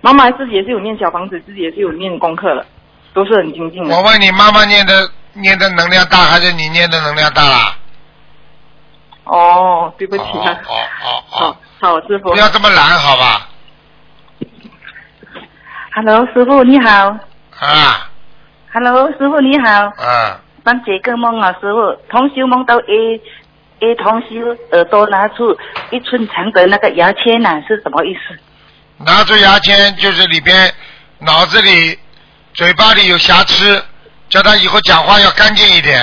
[0.00, 2.66] 妈妈自己也是有念小房子，自己也是有念功课的，
[3.12, 3.94] 都是很精进的。
[3.94, 7.76] 我问你，妈妈念的念的能量大还是你念的能量大啦？
[9.24, 10.52] 哦，对不起啊。
[10.66, 12.36] 哦哦哦好哦，，好，师傅不。
[12.36, 13.48] 要这么懒，好吧
[15.94, 17.16] ？Hello，师傅你好。
[17.58, 18.10] 啊
[18.72, 19.70] Hello，师傅你好。
[19.70, 21.96] 啊，帮解个梦啊，师傅。
[22.10, 23.20] 同修梦到 A
[23.84, 25.54] A 同修耳朵拿出
[25.90, 28.38] 一寸长的那个牙签呐、是什么意思？
[29.04, 30.72] 拿出牙签就是里边
[31.18, 31.98] 脑子里、
[32.54, 33.84] 嘴巴里有瑕疵，
[34.30, 36.00] 叫他以后讲话要干净一点。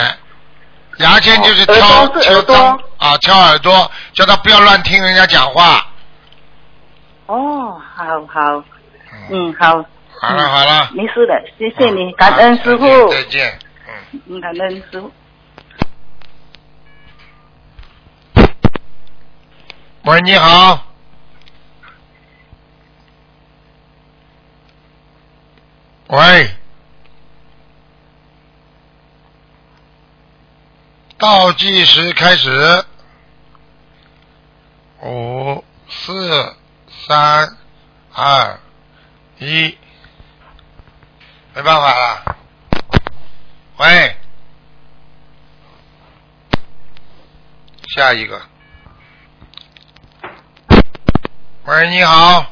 [0.97, 5.87] 牙签就是哦挑挑脏啊，挑耳朵，叫他不要乱听人家讲话。
[7.25, 8.63] 哦，好好，
[9.31, 9.83] 嗯，嗯，好，
[10.21, 13.59] 好了好了，没事的，谢谢你，感恩师傅，再见再见。
[14.11, 15.11] 嗯，嗯，感恩师傅。
[20.03, 20.83] 喂，你好。
[26.07, 26.55] 喂。
[31.19, 32.83] 倒计时开始。
[35.03, 36.55] 五、四、
[37.07, 37.57] 三、
[38.11, 38.59] 二、
[39.37, 39.77] 一。
[41.53, 42.37] 没办法了。
[43.77, 44.17] 喂。
[47.93, 48.50] 下一个。
[51.71, 52.45] 喂，你好。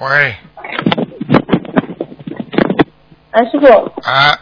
[0.00, 0.34] 喂，
[3.32, 3.66] 哎，师傅，
[4.08, 4.32] 啊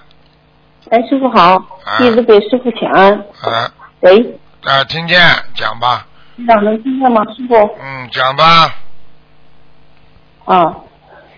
[0.90, 3.12] 哎，师傅好，啊弟子给师傅请安。
[3.40, 3.68] 啊
[4.03, 5.18] 喂，啊，听见，
[5.57, 7.25] 讲吧，师长能听见吗？
[7.37, 8.72] 师傅，嗯，讲吧，
[10.44, 10.77] 啊，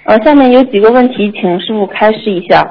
[0.04, 2.62] 呃，下面有几个问题，请师傅开示一下。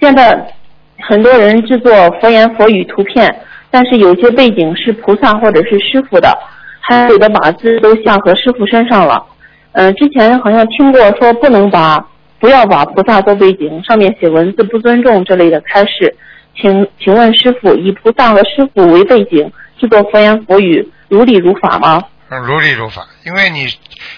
[0.00, 0.54] 现在
[1.00, 6.32] 很多人制作佛言佛语图片，但是有些背景是菩萨或者是师傅的，
[6.78, 9.26] 还有的码字都像和师傅身上了。
[9.72, 11.98] 嗯、之前好像听过说不能把
[12.38, 16.14] 不要把菩萨做背景，上面写文字不尊重这类的开示，
[16.54, 22.02] 请请问师傅，以菩萨和师傅为背景制作佛言佛语，如理如法吗？
[22.28, 23.66] 嗯，如理如法，因为你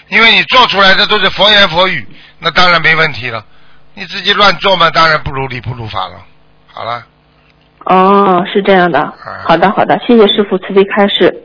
[0.09, 2.05] 因为你做出来的都是佛言佛语，
[2.39, 3.45] 那当然没问题了。
[3.93, 6.15] 你自己乱做嘛，当然不如理不如法了。
[6.67, 7.03] 好了，
[7.85, 9.13] 哦，是这样的。
[9.47, 11.43] 好的，好的，谢谢师傅慈悲开示。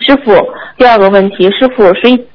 [0.00, 2.26] 师傅，第二个问题，师傅睡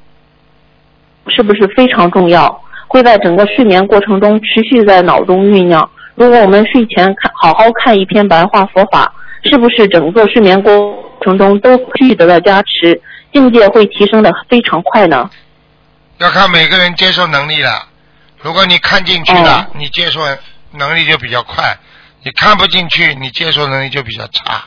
[1.28, 2.62] 是不是非常重要？
[2.88, 5.88] 会在整个睡眠过程中持续在脑中酝酿。
[6.14, 10.72] 如果我们睡前看好好看一篇白话佛法，是不是整个睡眠过
[11.22, 13.00] 程中都继续得到加持，
[13.32, 15.30] 境界会提升的非常快呢？
[16.18, 17.86] 要看每个人接受能力了。
[18.42, 20.20] 如果你看进去了，你接受
[20.72, 21.64] 能力就比较快；
[22.24, 24.62] 你看不进去，你接受能力就比较差，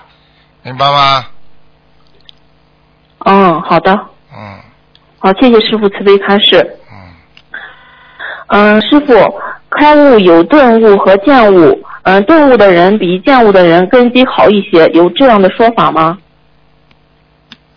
[0.63, 1.25] 明白吗？
[3.19, 3.91] 嗯，好的。
[4.35, 4.59] 嗯。
[5.19, 6.77] 好，谢谢师傅慈悲开示。
[6.91, 7.13] 嗯。
[8.47, 9.39] 嗯师傅，
[9.71, 16.17] 开悟有顿悟和见悟，嗯，顿悟的人比见悟的人根基好一些，有这样的说法吗？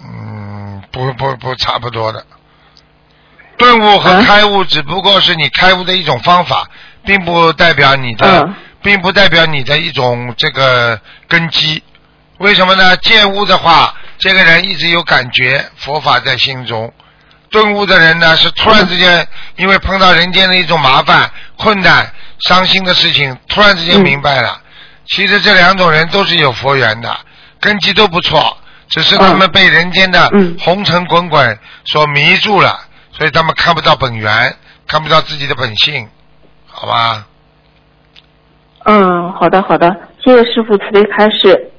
[0.01, 2.27] 嗯，不不不，差不多的。
[3.57, 6.69] 顿悟和开悟只不过是你开悟的一种方法，
[7.05, 8.49] 并不代表你的，
[8.83, 11.83] 并不代表你的一种这个根基。
[12.39, 12.97] 为什么呢？
[12.99, 16.89] 见悟的话，这个人一直有感觉，佛法在心中；
[17.51, 24.61] 顿悟的人呢，是突然之间因为碰到人间的一种麻烦、困难、伤心的事情，突然之间明白了。
[25.07, 27.19] 其实这两种人都是有佛缘的，
[27.61, 28.57] 根基都不错，
[28.89, 32.85] 只是他们被人间的红尘滚滚所迷住了。
[33.11, 36.09] 所以他们看不到本源，看不到自己的本性，
[36.69, 37.27] 好吧？
[38.91, 41.71] 嗯，好的好的，谢谢师傅慈悲开示。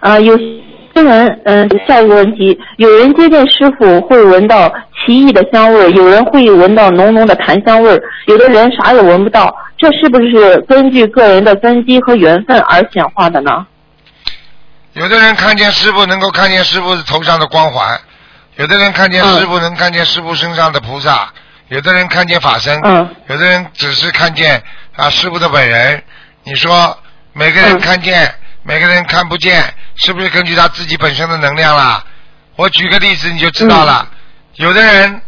[0.00, 4.72] 啊，有些人，嗯，下一个问题，有人接近师傅会闻到
[5.04, 13.66] 奇异的香味，有人会闻到浓浓的檀香味，有的人啥也闻不到，这是不是根据个人的根基和缘分而显化的呢？
[14.92, 17.98] 有的人看见师傅能够看见师傅头上的光环。
[18.54, 21.32] 有的人看见师傅能看见师傅身上的菩萨，
[21.66, 24.62] 有的人看见法身，嗯有的人只是看见
[24.94, 26.00] 啊师傅的本人。
[26.44, 27.02] 你说
[27.32, 32.04] 每个人看见，每个人看不见，是不是根据他自己本身的能量啦？
[32.56, 34.08] 我举个例子你就知道了。
[34.56, 35.22] 有的人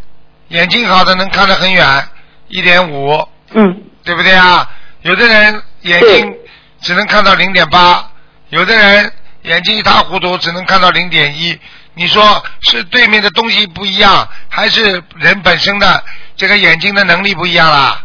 [0.48, 2.08] 眼睛好的能看得很远，
[2.48, 4.70] 一点五，嗯，对不对啊？
[5.02, 6.34] 有的人眼睛
[6.82, 8.08] 只能看到零点八，
[8.50, 9.10] 有的人
[9.42, 11.58] 眼睛一塌糊涂，只能看到零点一。
[11.94, 16.04] 你说是对面的东西不一样，还是人本身的
[16.36, 18.02] 这个眼睛的能力不一样啦？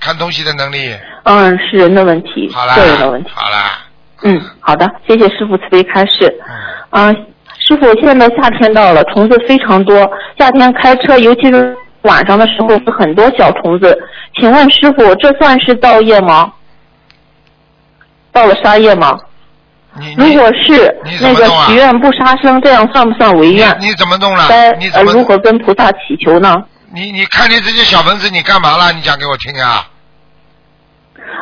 [0.00, 0.98] 看东西的能力。
[1.30, 3.30] 嗯，是人的问题，个人的问题。
[3.34, 3.84] 好啦。
[4.22, 6.34] 嗯，好的，谢谢师傅慈悲开示。
[6.90, 7.08] 嗯。
[7.10, 7.14] 啊，
[7.58, 10.10] 师傅，现在夏天到了，虫子非常多。
[10.38, 13.94] 夏天开车，尤其是晚上的时候，是很多小虫子。
[14.40, 16.50] 请问师傅，这算是造业吗？
[18.32, 19.18] 到了杀业吗？
[20.16, 23.76] 如果是那个许愿不杀生，这样算不算违愿？
[23.80, 24.46] 你怎么弄了？
[24.48, 26.56] 该呃如何跟菩萨祈求呢？
[26.94, 28.92] 你你看见这些小蚊子，你干嘛了？
[28.92, 29.86] 你讲给我听啊！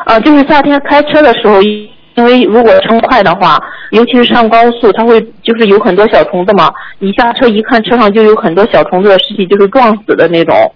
[0.05, 3.59] 啊，就是夏天开车的时候，因为如果车快的话，
[3.91, 6.71] 尤其是上高速，它会就是有很多小虫子嘛。
[6.99, 10.73] 你下车一看，车上就有很多小虫子的尸体，就是撞死的那种。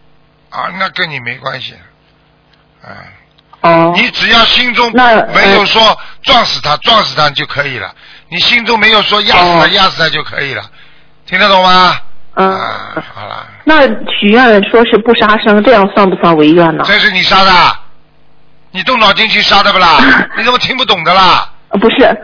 [0.49, 1.73] 啊，那跟你没关系，
[2.83, 2.91] 哎。
[3.61, 3.93] 哦。
[3.95, 5.81] 你只要心中没有说
[6.21, 7.89] 撞死他，撞死他就可以了。
[8.29, 10.61] 你心中没有说压死他，压死他就可以了。
[11.25, 11.93] 听得懂吗？
[12.35, 12.51] 嗯。
[13.13, 13.47] 好了。
[13.63, 16.83] 那许愿说是不杀生，这样算不算违愿呢？
[16.85, 17.51] 这是你杀的，
[18.71, 19.99] 你动脑筋去杀的不啦？
[20.37, 21.49] 你怎么听不懂的啦？
[21.79, 22.17] 不是，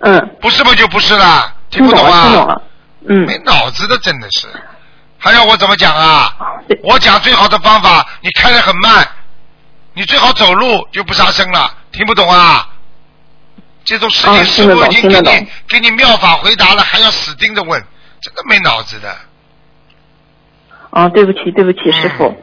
[0.00, 0.36] 嗯。
[0.40, 2.22] 不是嘛就不是啦，听不懂啊？
[2.22, 2.62] 听懂了。
[3.08, 3.26] 嗯。
[3.26, 4.46] 没脑子的真的是，
[5.18, 6.34] 还要我怎么讲啊？
[6.84, 9.06] 我讲最好的方法，你开的很慢。
[9.94, 12.68] 你最好走路就不杀生了，听不懂啊？
[13.84, 17.82] 这种事情师傅已经给你给你妙法回答了，还要死盯着问，
[18.20, 19.14] 真的没脑子的。
[20.90, 22.34] 啊，对不起，对不起，师傅。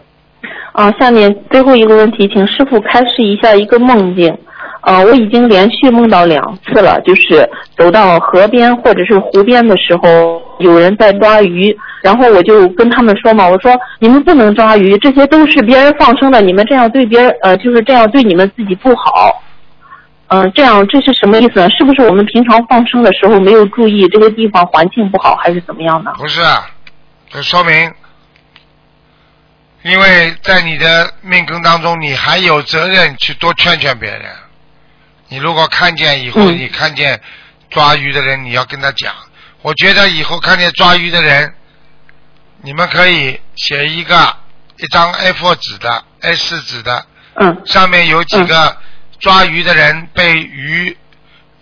[0.71, 4.35] 啊，下面最后一个问题，请师傅开示一下一个梦境。
[4.81, 19.43] 呃，我已经连续梦到两次了，就是走到河边或者是湖边的时候，有人在抓鱼，然后我就跟他们说嘛，我说你们不能抓鱼，这些都是别人放生的，你们这样对别人呃，就是这样对你们自己不好。
[20.27, 21.67] 嗯，这样这是什么意思？
[21.69, 26.13] 是不是我们平常放生的时候没有注意这个地方环境不好，还是怎么样呢？
[26.17, 26.39] 不是，
[27.29, 27.73] 这说明，
[29.83, 34.25] 因为在你的命根当中，你还有责任去多劝劝别人。
[35.29, 37.21] 你如果看见以后，你看见
[37.69, 39.13] 抓鱼的人，你要跟他讲。
[39.61, 41.53] 我觉得以后看见抓鱼的人，
[42.61, 44.35] 你们可以写一个
[44.77, 47.05] 一张 A4 纸的 A 4纸的，
[47.35, 48.77] 嗯上面有几个
[49.19, 50.97] 抓鱼的人被鱼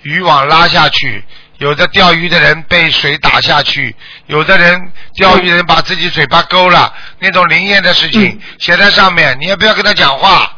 [0.03, 1.23] 渔网拉下去，
[1.57, 3.95] 有的钓鱼的人被水打下去，
[4.27, 10.53] 有的人钓鱼的人把自己嘴巴勾了，那种灵验的事情嗯写在上面，你也不要跟他讲话。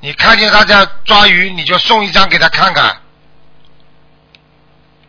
[0.00, 2.96] 你看见他在抓鱼，你就送一张给他看看，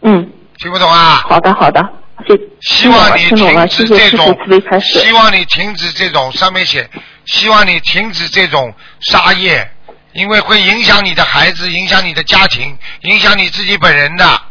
[0.02, 1.22] 嗯，听不懂啊？
[1.28, 1.82] 好的好的，
[2.26, 4.38] 谢希望你停止这种。
[4.82, 6.90] 希望你停止这种上面写，
[7.26, 9.70] 希望你停止这种杀业，
[10.14, 14.42] 因为会影响你的孩子，影响你的家庭，影响你自己本人的。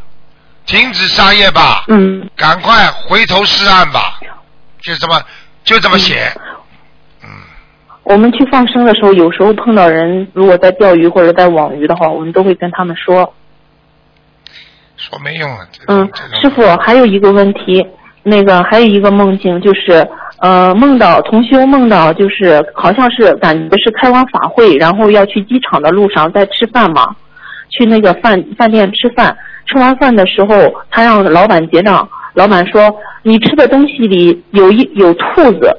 [0.66, 4.18] 停止杀业吧，嗯，赶快回头是岸吧，
[4.80, 5.20] 就这么
[5.62, 6.32] 就这么写。
[7.22, 7.28] 嗯，
[8.02, 13.32] 我们去放生的时候，有时候碰到人如果在钓鱼或者在网鱼的话，我们都会跟他们说，
[14.96, 15.58] 说没用啊。
[15.86, 16.10] 嗯
[16.40, 17.86] 师傅还有一个问题，
[18.24, 20.06] 那个还有一个梦境就是，
[20.40, 27.14] 呃，梦到同修梦到就是好像是感觉是开完法会，然后要去机场的路上在吃饭嘛，
[27.70, 29.36] 去那个饭饭店吃饭，
[29.66, 35.76] 吃完饭的时候，他让老板结账，老板说你吃的东西里有一有兔子。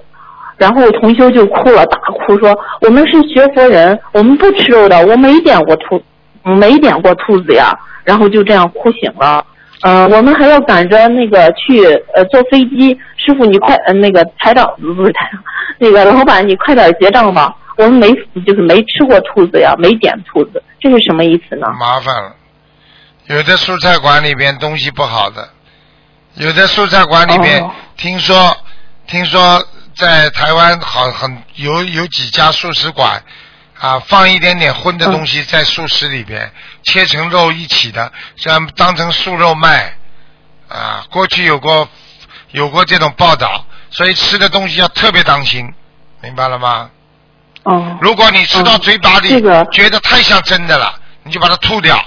[0.58, 6.02] 然后同修就哭了，大哭说：“我们是学佛人，我们不吃肉的，我没点过兔，
[6.42, 7.72] 没点过兔子呀。”
[8.04, 9.46] 然后就这样哭醒了。
[9.84, 11.86] 呃，我们还要赶着那个去
[12.16, 15.40] 呃坐飞机，师傅你快呃那个台长不是台长，
[15.78, 18.12] 那个老板你快点结账吧，我们没
[18.44, 21.68] 就是没吃过兔子呀，没点兔子，这是什么意思呢？
[21.80, 22.32] 麻烦了。
[23.28, 25.50] 有的蔬菜馆里边东西不好的，
[26.36, 28.56] 有的蔬菜馆里边、哦听说
[29.08, 33.24] 听说在台湾好很有有几家素食馆
[33.80, 36.52] 啊，放一点点荤的东西在素食里边，
[36.84, 39.96] 切成肉一起的，像当成素肉卖
[40.68, 41.04] 啊。
[41.10, 41.90] 过去有过
[42.52, 45.74] 有过这种报道，所以吃的东西要特别当心，
[46.22, 46.92] 明白了吗？
[47.64, 52.00] 哦，如果你吃到嘴巴里、这个觉得太像真的了，你就把它吐掉。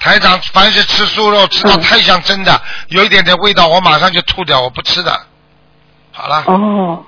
[0.00, 5.12] 台长，凡是吃素肉吃到嗯太像真的，有一点点味道，我马上就吐掉，我不吃的。
[6.10, 7.04] 好了，哦，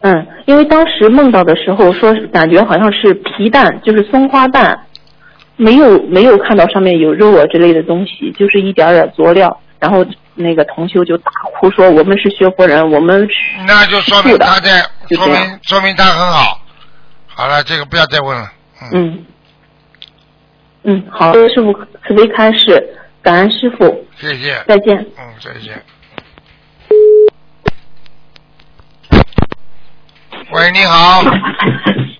[0.00, 4.86] 嗯，因为当时梦到的时候，说感觉好像是皮蛋，就是松花蛋，
[5.56, 9.60] 没有没有看到上面有肉啊之类的东西，就是一点点佐料。
[9.78, 10.06] 然后
[10.36, 13.34] 那个同修就大哭说：“我们是学佛人，我们是
[13.66, 16.60] 那就说明他在，说明说明他很好。
[17.26, 18.48] 好了，这个不要再问了。
[18.80, 19.24] 嗯，嗯
[20.84, 21.72] 嗯好，师傅
[22.06, 24.62] 慈悲开示，感恩师傅，谢谢。
[24.66, 24.98] 再见。
[25.16, 25.82] 嗯，再见。
[30.50, 31.22] 喂，你好，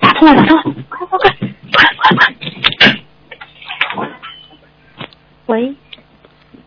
[0.00, 1.30] 打通了，打通了，快快快，
[1.72, 4.08] 快快快！
[5.46, 5.74] 喂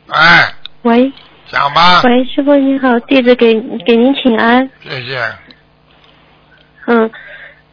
[0.09, 1.11] 哎，喂
[1.47, 4.69] 讲吧，喂，师傅你好，弟子给给您请安。
[4.83, 5.19] 谢谢。
[6.87, 7.09] 嗯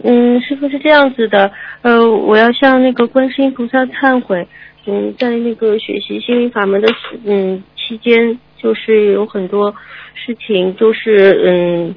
[0.03, 1.51] 嗯，师傅是这样子的，
[1.83, 4.47] 呃，我要向那个观世音菩萨忏悔。
[4.85, 6.89] 嗯，在那个学习心灵法门的
[7.25, 9.73] 嗯期间，就是有很多
[10.15, 11.95] 事情，就是嗯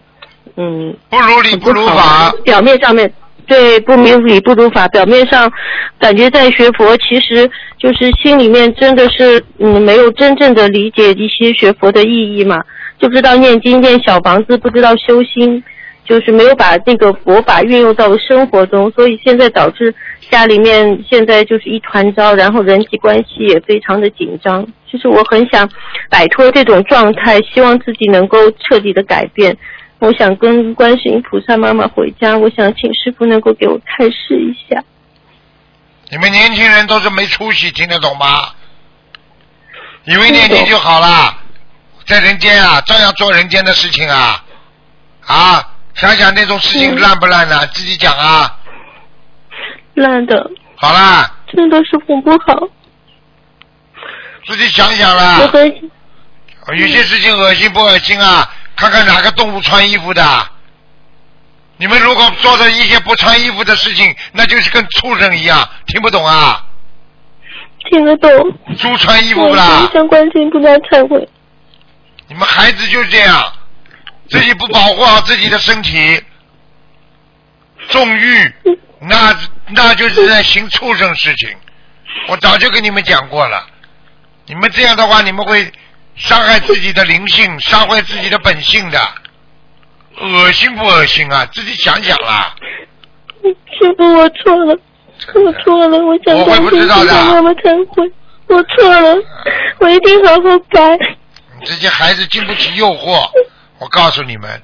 [0.55, 3.11] 嗯不如理不如法，表面上面
[3.47, 5.51] 对不明理不如法，表面上
[5.97, 7.49] 感觉在学佛，其实
[7.79, 12.63] 就是心里面真的是嗯没有真正的理解一些学佛的意义嘛，
[12.99, 15.63] 就知道念经念小房子，不知道修心，
[16.05, 19.93] 就是没有把那个佛法运用到生活中，所以现在导致
[20.31, 24.65] 家里面现在就是一团糟，然后人际关系也非常的紧张。
[24.87, 25.69] 就是我很想
[26.09, 29.57] 摆脱这种状态，希望自己能够彻底的改变。
[29.99, 34.83] 我想跟观世音菩萨妈妈回家，我想请师傅能够给我开示一下。
[36.11, 38.49] 你们年轻人都是没出息，听得懂吗？
[40.05, 41.35] 以为念经就好了，
[42.05, 44.43] 在人间啊，照样做人间的事情啊，
[45.25, 47.65] 啊，想想那种事情嗯烂不烂呢？
[47.67, 48.57] 自己讲啊，
[49.93, 52.67] 烂的，好啦，真的是很不好。
[54.45, 55.35] 自己想想我啦。
[56.67, 58.47] 很有些事情恶心不恶心啊？
[58.75, 60.47] 看看哪个动物穿衣服的。
[61.77, 66.61] 你们如果做的一些不穿衣服的事情，那就是跟畜生一样，听不懂啊？
[67.89, 68.29] 听得懂，
[68.77, 69.93] 猪穿衣服不啦很？
[69.93, 71.29] 向观世音菩萨忏悔。
[72.27, 73.53] 你们孩子就是这样，
[74.29, 76.21] 自己不保护好自己的身体，
[77.89, 78.53] 纵欲，
[79.01, 81.49] 那那就是在行畜生事情。
[82.27, 83.67] 我早就跟你们讲过了，
[84.47, 85.71] 你们这样的话，你们会
[86.15, 88.99] 伤害自己的灵性，伤害自己的本性的，
[90.19, 91.45] 恶心不恶心啊？
[91.53, 92.55] 自己想想啦。
[93.43, 94.77] 师傅，我错了，
[95.35, 98.11] 我错了，我想我会不知道的菩萨妈妈忏悔，
[98.47, 99.15] 我错了，
[99.79, 100.97] 我一定好好改。
[101.63, 103.29] 这些孩子经不起诱惑，
[103.85, 104.63] 我告诉你们，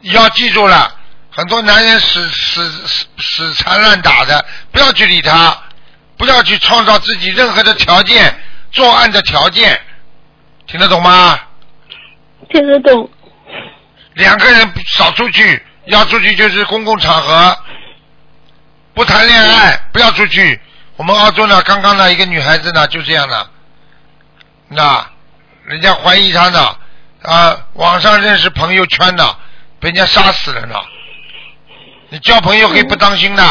[0.00, 0.92] 要记住了，
[1.30, 5.56] 很多男人死死死死缠烂打的，不要去理他，
[6.16, 8.36] 不要去创造自己任何的条件，
[8.72, 9.80] 作案的条件，
[10.66, 11.38] 听得懂吗？
[12.50, 13.08] 听得懂。
[14.14, 17.56] 两个人少出去，要出去就是公共场合，
[18.92, 20.60] 不谈恋爱，不要出去。
[20.96, 23.50] 我们澳洲呢，刚刚呢一个女孩子呢就这样的，
[24.66, 25.08] 那
[25.66, 26.76] 人家怀疑她呢，
[27.24, 29.38] 啊，网上认识朋友圈的，
[29.80, 30.76] 被人家杀死了呢。
[32.10, 33.42] 你交朋友可以不当心的，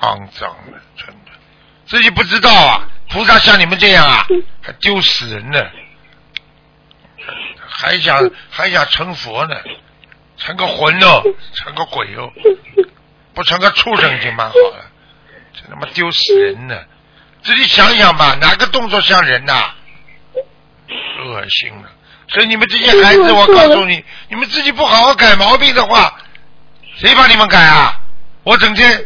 [0.00, 1.32] 肮脏的，真的，
[1.86, 4.26] 自己不知道啊，菩萨像你们这样啊，
[4.62, 5.60] 还丢死人呢。
[7.68, 9.54] 还想还想成佛呢，
[10.38, 12.32] 成个魂哦，成个鬼哦，
[13.34, 14.90] 不成个畜生就蛮好了，
[15.52, 16.84] 这他妈丢死人呢！
[17.42, 19.74] 自己想想吧，哪个动作像人呐？
[21.24, 21.90] 恶心了！
[22.28, 26.12] 所以你们这些孩子，我告诉你，你们自己不好好改毛病的话，
[26.96, 28.00] 谁帮你们改啊？
[28.42, 29.04] 我整天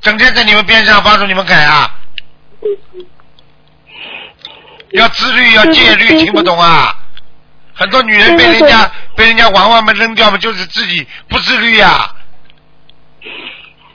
[0.00, 1.94] 整天在你们边上帮助你们改啊！
[4.92, 6.96] 要自律，要戒律，听不懂啊？
[7.74, 12.14] 很多女人被人家被人家玩玩嘛扔掉嘛，就是自己不自律呀。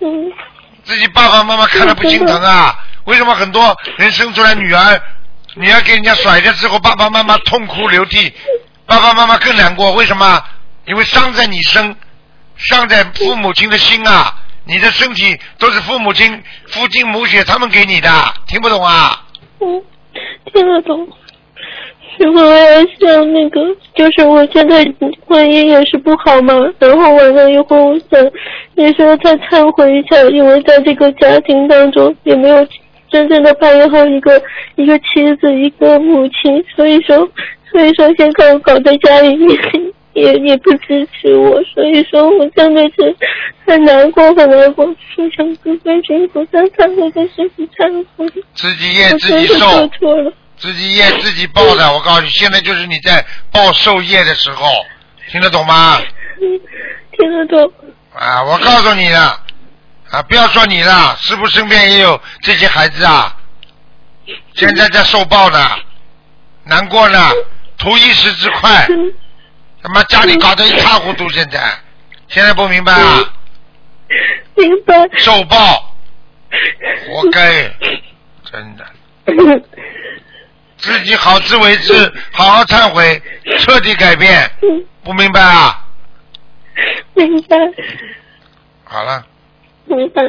[0.01, 0.31] 嗯。
[0.83, 2.83] 自己爸爸妈妈看了不心疼啊？
[3.05, 5.01] 为什么很多人生出来女儿，
[5.55, 8.31] 你要给人家甩掉之后，爸爸妈妈痛哭流涕，
[8.85, 9.91] 爸爸妈妈更难过？
[9.93, 10.41] 为什么？
[10.85, 11.95] 因为伤在你身，
[12.57, 14.35] 伤在父母亲的心啊！
[14.65, 18.09] 你的身体都是父母亲父精母血他们给你的，
[18.47, 19.25] 听不懂啊？
[19.59, 19.83] 嗯，
[20.53, 21.07] 听得懂。
[22.19, 23.61] 如果我要像那个，
[23.95, 24.83] 就是我现在
[25.25, 28.31] 婚姻也是不好嘛，然后完了以后，我想
[28.75, 32.67] 也是要再忏悔一下，因为在这个家庭当中也没有
[33.11, 34.41] 真正的扮演好一个
[34.75, 37.17] 一个妻子，一个母亲，所以说，
[37.71, 39.57] 所以说现在搞在家里面
[40.13, 43.15] 也也不支持我，所以说我真的是
[43.65, 44.95] 很难过，很难过，我
[45.35, 50.33] 想跟观世音菩萨忏悔，跟师父忏悔，自己业自己受，做错了。
[50.57, 54.67] 自己业自己报的，我告诉你，现在就是你在报受业的时候，
[55.31, 55.97] 听得懂吗？
[57.17, 57.71] 听得懂。
[58.13, 59.39] 啊，我告诉你了，
[60.11, 63.35] 啊，不要说你了，师傅身边也有这些孩子啊，
[64.55, 65.69] 现在在受报呢，
[66.63, 67.29] 难过呢，
[67.77, 68.87] 图一时之快，
[69.83, 71.61] 他妈家里搞得一塌糊涂，现在，
[72.27, 73.33] 现在不明白啊？
[74.55, 74.95] 明白。
[75.17, 75.95] 受报，
[77.05, 77.71] 活该，
[78.51, 78.85] 真的。
[80.77, 83.21] 自己好自为之，好好忏悔，
[83.59, 84.51] 彻底改变，
[85.03, 85.85] 不明白啊？
[87.13, 87.55] 明白。
[88.85, 89.23] 好了。
[89.89, 90.23] 明白。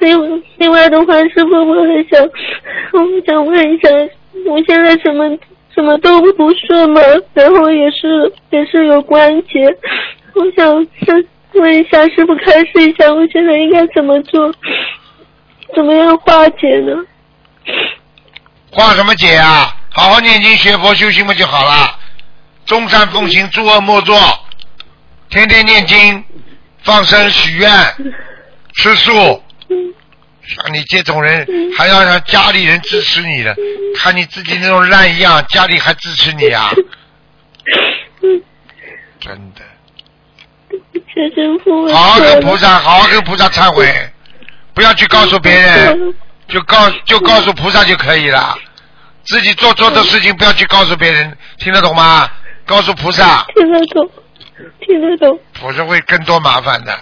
[0.00, 2.22] 另外，另外的话，师傅，我很想，
[2.92, 3.88] 我想问一下，
[4.46, 5.36] 我现在什么
[5.74, 7.00] 什么都不顺嘛，
[7.34, 9.66] 然后也是也是有关节，
[10.34, 10.86] 我想
[11.54, 14.52] 问一下师傅，开示一下，我现在应该怎么做，
[15.74, 16.94] 怎么样化解呢？
[18.70, 19.74] 化什么解啊？
[19.90, 21.98] 好好念经学佛修行嘛就好了，
[22.66, 24.16] 众善奉行，诸恶莫作，
[25.30, 26.22] 天天念经，
[26.82, 27.68] 放生许愿，
[28.78, 29.42] 吃素。
[30.46, 33.54] 像你这种人，还要让家里人支持你的，
[33.96, 36.70] 看你自己那种烂样，家里还支持你啊？
[39.20, 39.62] 真的。
[41.92, 43.92] 好好跟菩萨，好好跟菩萨忏悔，
[44.72, 46.14] 不要去告诉别人，
[46.46, 48.56] 就告就告诉菩萨就可以了。
[49.24, 52.30] 自己做错的事情不要去告诉别人，听得懂吗？
[52.64, 53.44] 告诉菩萨。
[53.54, 54.10] 听得懂，
[54.80, 55.38] 听得懂。
[55.60, 56.98] 否则会更多麻烦的，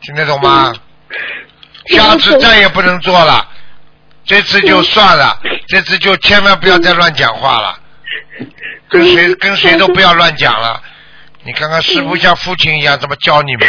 [0.00, 0.72] 听得懂吗？
[1.86, 3.48] 下次再也不能做了，
[4.24, 7.78] 这次就算了， 这次就千万不要再乱讲话了，
[8.88, 10.82] 跟谁跟谁都不要乱讲了。
[11.44, 13.66] 你看看师傅像父亲一样这么教你们，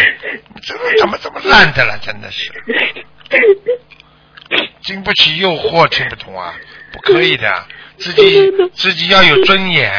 [0.67, 2.51] 怎么怎么怎么烂的了，真的是，
[4.83, 6.53] 经不起诱惑，听不懂啊。
[6.91, 7.65] 不可以的，
[7.97, 9.91] 自己自己要有尊严，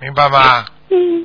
[0.00, 0.66] 明白吗？
[0.90, 1.24] 嗯。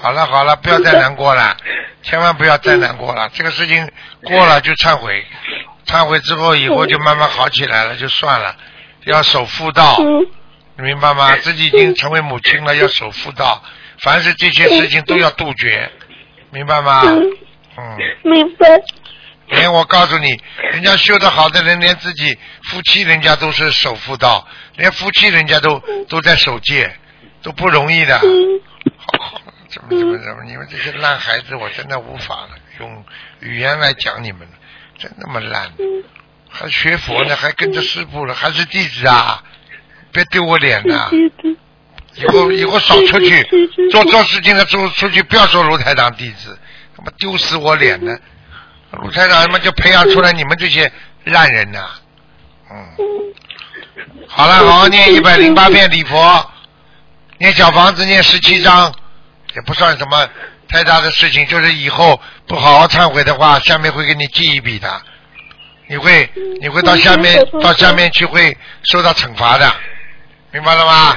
[0.00, 1.56] 好了好了，不要再难过了，
[2.02, 3.28] 千万不要再难过了。
[3.34, 3.90] 这个事情
[4.22, 5.24] 过了就忏悔，
[5.86, 8.56] 忏悔之后以后就慢慢好起来了，就算了。
[9.04, 9.96] 要守妇道，
[10.76, 11.34] 你明白吗？
[11.36, 13.62] 自己已经成为母亲了，要守妇道，
[14.00, 15.90] 凡是这些事情都要杜绝，
[16.50, 17.02] 明白吗？
[17.04, 17.96] 嗯。
[18.24, 18.68] 明白。
[19.46, 20.28] 连我告诉你，
[20.72, 26.94] 人家修得好的人，连自己夫妻人家都是守妇道，连夫妻人家都都在守戒，
[27.42, 28.16] 都不容易的。
[28.18, 29.40] 好好，
[29.70, 32.50] 怎么怎么怎么，你们这些烂孩子，我真的无法了，
[32.80, 33.04] 用
[33.40, 34.54] 语言来讲你们了，
[34.98, 35.70] 真那么烂，
[36.48, 39.42] 还学佛呢，还跟着师傅了，还是弟子啊？
[40.12, 41.08] 别丢我脸呐！
[42.16, 43.46] 以后以后少出去，
[43.92, 46.58] 做做事情的时候出去不要说卢台长弟子，
[46.96, 48.18] 他妈丢死我脸呢！
[48.90, 50.90] 卢台长他妈就培养出来你们这些
[51.26, 51.90] 烂人呐、
[52.72, 52.76] 嗯，
[54.26, 56.50] 好了，好好念一百零八遍礼佛，
[57.38, 58.92] 念小房子念十七章，
[59.54, 60.28] 也不算什么
[60.68, 64.88] 太大的事情，就是以后不好好忏悔的话，下面会给你记一笔的，
[65.88, 66.28] 你会
[66.60, 69.70] 你会到下面到下面去会受到惩罚的，
[70.52, 71.16] 明白了吗？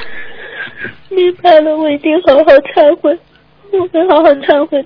[1.10, 3.16] 明白了，我一定好好忏悔，
[3.78, 4.84] 我会好好忏悔。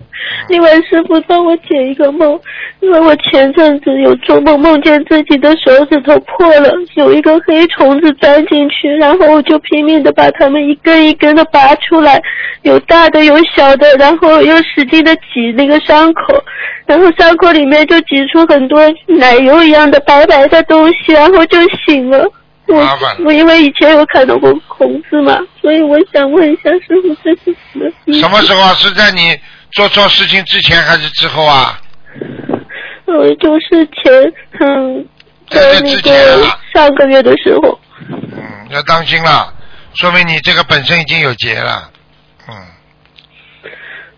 [0.49, 2.39] 另外，师傅帮我解一个梦，
[2.81, 12.21] 因为我前阵子有做梦，梦见自己的手指头破了，有一个黑虫子钻进去，然后我就拼命的把它们一根一根的拔出来，
[12.63, 16.43] 有大的有小的，然后又使劲的挤那个伤口，
[16.87, 22.25] 然后伤口里面就挤出很多奶油一样的白白的东西，然后就醒了。
[22.69, 28.19] 我麻烦我因为以前有看到过孔子嘛，所以我想问一下师傅，这是什么？
[28.21, 28.75] 什么时候啊？
[28.75, 29.39] 是在你
[29.73, 31.81] 做错事情之前还是之后啊？
[33.07, 35.07] 呃，就是前嗯，
[35.49, 39.53] 在这之在那个上个月的时候，嗯，要当心了，
[39.95, 41.91] 说明你这个本身已经有结了。
[42.49, 42.55] 嗯，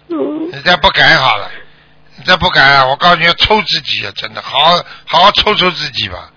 [0.08, 1.48] 嗯，你再不改好了，
[2.16, 6.32] 你再不改啊，我告诉你要抽自己啊，真的，好好好好抽抽自己吧。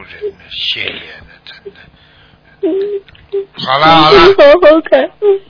[0.00, 1.80] 丢人了，谢眼了，真的。
[2.62, 2.68] 嗯，
[3.64, 5.40] 好了好了，好好改，嗯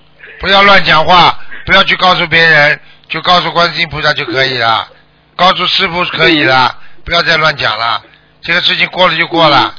[0.41, 4.89] 不要乱讲话，不要去告诉别人，就告诉观世音菩萨就可以了，
[5.37, 8.03] 告诉师傅可以了，不要再乱讲了。
[8.41, 9.75] 这个事情过了就过了，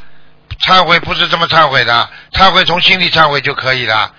[0.67, 4.13] 忏悔不是这么忏悔的，忏悔从心里忏悔就可以了，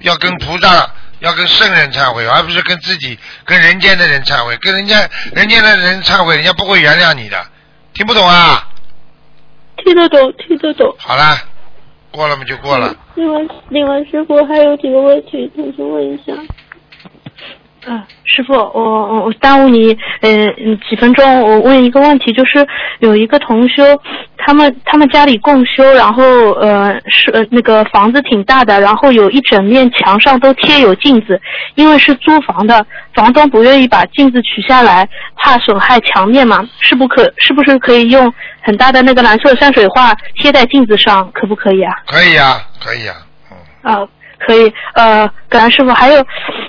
[0.00, 0.90] 要跟菩萨。
[1.22, 4.56] 要跟圣人忏悔，而不是跟自己、跟人间的人忏悔。
[4.56, 7.46] 跟人家、人间的人忏悔，人家不会原谅你的。
[7.94, 8.71] 听不懂啊？
[9.76, 10.94] 听得懂，听得懂。
[10.98, 11.22] 好了，
[12.10, 12.94] 过了嘛就过了。
[13.14, 16.32] 另外，另外师傅还有几个问题，同学问一下。
[17.84, 22.64] 嗯，师傅，我我我耽误你呃嗯几分钟，我问一个问题，就是
[23.00, 23.82] 有一个同修，
[24.38, 26.22] 他们他们家里共修，然后
[26.52, 31.40] 呃是呃那个房子挺大的，然后有一整面墙上都贴有镜子，
[31.74, 41.92] 因为是租房的，房东不愿意把镜子取下来，怕损害墙面嘛，是不可是不是可以用很大的那个蓝色山水画贴在镜子上，可不可以啊？
[42.06, 43.16] 可以啊，可以啊，
[43.50, 43.92] 嗯。
[43.92, 44.08] 啊，
[44.46, 44.72] 可以。
[44.94, 46.24] 呃，感恩师傅，还有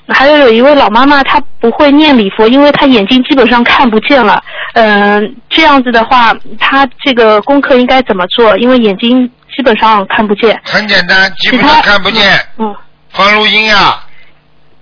[0.07, 4.43] 还有有一位老妈妈，她不会念礼佛，因为她眼睛基本上看不见了。
[4.73, 8.57] 嗯、这样子的话，她这个功课应该怎么做？
[8.57, 10.59] 因为眼睛基本上看不见。
[10.63, 12.39] 很简单，基本上看不见。
[12.57, 12.75] 嗯，
[13.09, 14.05] 放录音啊，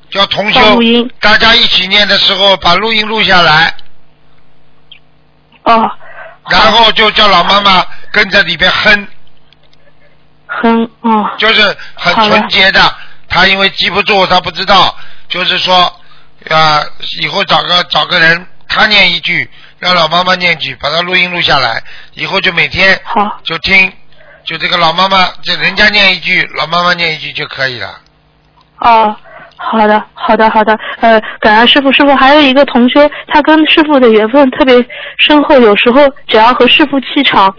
[0.09, 3.73] 叫同修录音，大家一起念的时候把录音录下来，
[5.63, 5.89] 哦，
[6.49, 9.07] 然后就叫老妈妈跟着里边哼，
[10.61, 12.79] 很哦，就是很纯洁的。
[13.29, 14.93] 他因为记不住，他不知道，
[15.29, 15.75] 就是说
[16.49, 16.83] 啊，
[17.21, 19.49] 以后找个找个人，他念一句，
[19.79, 21.81] 让老妈妈念一句，把它录音录下来，
[22.13, 23.91] 以后就每天好，就听，
[24.43, 27.99] 就这个老妈妈，就人家念一句，老妈妈念一句就可以了。
[28.79, 29.15] 哦。
[29.63, 30.75] 好的，好的，好的。
[31.01, 34.73] 呃，感恩师傅，师傅还有一个同学，他跟师傅的缘分特别
[35.19, 37.55] 深厚，有时候只要和师傅气场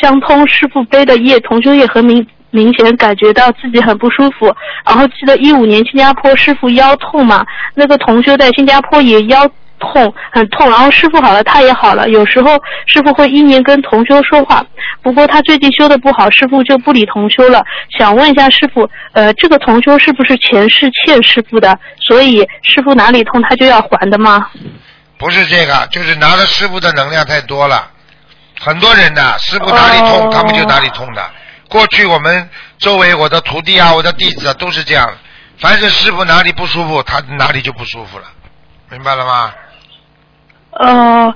[0.00, 4.54] 相通，师傅背的业，同修也很明明显感觉到自己很不舒服。
[4.84, 12.08] 然后记得一五年新加坡师傅腰痛嘛，那个同修在新加坡也腰痛，很痛，然后师傅好了，他也好了。
[12.10, 14.64] 有时候师傅会一年跟同修说话，
[15.02, 17.64] 不过他最近修的不好，师傅就不理同修了。
[17.98, 24.48] 想问一下师傅，呃，这个同修是不是前世欠师傅的，所以师傅哪里痛他就要还的吗？
[25.16, 27.90] 不是这个，就是拿了师傅的能量太多了。
[28.62, 31.30] 很多人呐，师傅哪里痛，哦他们就哪里痛的。
[31.68, 32.48] 过去我们
[32.78, 35.10] 周围我的徒弟啊，我的弟子啊，都是这样。
[35.58, 38.24] 凡是师傅哪里不舒服，他哪里就不舒服了，
[38.90, 39.52] 明白了吗？
[40.72, 41.34] 哦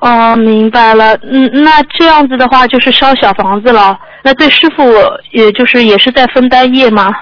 [0.00, 1.14] 哦，明白了。
[1.22, 3.96] 嗯，那这样子的话就是烧小房子了。
[4.22, 4.82] 那对师傅，
[5.30, 7.12] 也就是也是在分担业吗？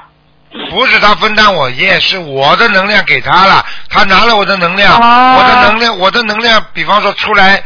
[0.70, 7.60] 不是他分担我业，是我的能量给他了，他拿了我的能量，哦我的能量，我的能量，比方说出来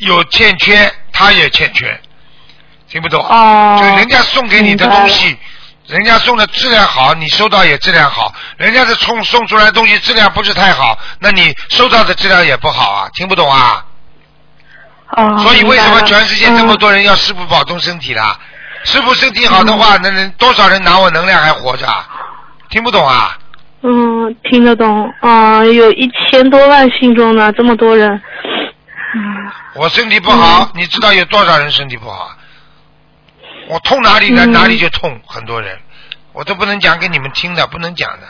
[0.00, 1.98] 有欠缺，他也欠缺，
[2.88, 3.24] 听不懂？
[3.24, 5.36] 哦，就人家送给你的东西，
[5.86, 13.84] 人家送的质量好，你收到也质量好；人家的送送出来的东西质量不是太好，那你收到的质量也不好啊，听不懂啊？
[15.16, 18.38] 哦，所以为什么全世界这么多人要师傅保重身体啦？
[18.84, 22.08] 师傅身体好的话，那人多少人拿我能量还活着啊？
[22.70, 23.36] 听不懂啊？
[23.82, 28.22] 嗯，听得懂啊、有一千多万信众呢，这么多人。
[29.12, 32.36] 嗯，我身体不好，你知道有多少人身体不好啊？
[33.68, 34.44] 我痛哪里呢？
[34.46, 35.78] 嗯哪里就痛，很多人
[36.32, 38.26] 我都不能讲给你们听的，不能讲的。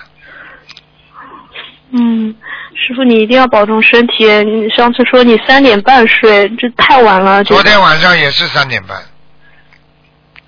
[1.93, 2.35] 嗯，
[2.74, 4.24] 师傅你一定要保重身体。
[4.45, 7.43] 你上次说你三点半睡，这太晚了。
[7.45, 9.03] 昨天晚上也是三点半，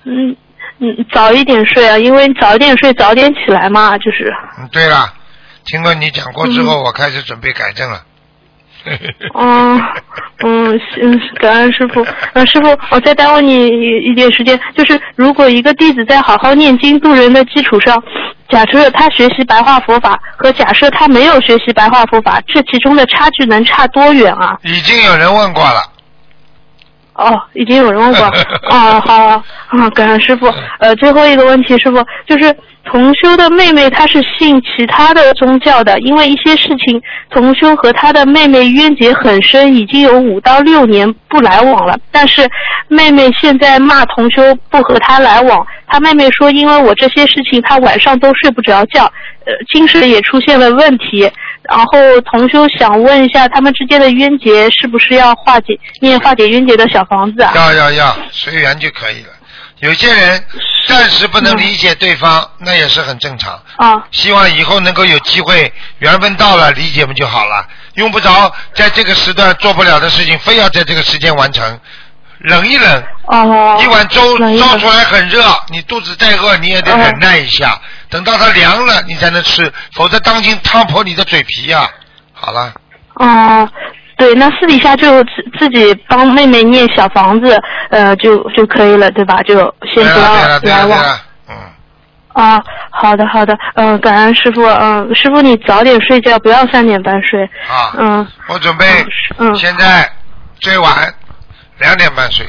[0.05, 0.35] 嗯
[0.79, 4.33] 嗯，早一点睡啊，因为早一点睡早点起来嘛，就是。
[4.57, 5.13] 嗯，对了，
[5.65, 8.03] 听过你讲过之后，嗯我开始准备改正了。
[9.33, 9.81] 嗯
[10.43, 12.05] 嗯，嗯，感恩师傅。
[12.33, 18.01] 呃，师傅，我再耽误你一一点时间，就是如果一个弟子在好好念经度人的基础上，
[18.49, 24.57] 假设他学习白话佛法和假设他没有学习白话佛法，这其中的差距能差多远啊？
[24.63, 25.81] 已经有人问过了，
[27.15, 28.25] 哦，已经有人问过。
[28.69, 30.51] 哦，好，啊，感恩师傅。
[30.79, 32.55] 呃，最后一个问题，师傅就是
[32.85, 41.97] 同修的妹妹，她是信其他的宗教的，因为一些事情，同修和她的妹妹冤结很深，已经有五到六年不来往了。
[42.11, 42.49] 但是
[42.87, 49.03] 妹妹现在骂同修不和她来往，她妹妹说，因为我这些事情，她晚上都睡不着觉，
[49.45, 51.31] 呃，精神也出现了问题。
[51.61, 57.51] 然后同修想问一下，他们之间的冤结是不是要化解念化解冤结的小房子啊？
[57.55, 59.29] 要要要，随缘就可以了。
[59.81, 60.43] 有些人
[60.87, 63.61] 暂时不能理解对方，那也是很正常。
[63.75, 67.67] 啊，希望以后能够有机会，缘分到了理解不就好了？
[67.93, 71.79] 用不着在这个时段做不了的事情，非要在这个时间完成。
[72.43, 77.79] 忍一冷，哦，一碗粥烧出来很热，你肚子再饿你也得忍耐一下，
[78.09, 81.89] 等到它凉了你才能吃，否则当心烫破你的嘴皮呀、
[82.33, 82.73] 好了，
[83.15, 83.69] 哦，
[84.17, 87.57] 对，那私底下就自自己帮妹妹念小房子，
[87.89, 89.41] 呃，就就可以了，对吧？
[89.43, 89.55] 就
[89.93, 90.99] 先不对了对要了对了来往。
[90.99, 91.55] 对了，嗯，
[92.33, 97.41] 啊，好的好的，嗯、感恩师傅，嗯、师傅你早点睡觉，不要三点半睡。
[97.69, 98.27] 啊，嗯。
[98.49, 98.85] 我准备
[99.37, 100.11] 嗯，现在
[100.59, 101.13] 最晚
[101.83, 102.47] 两点半睡，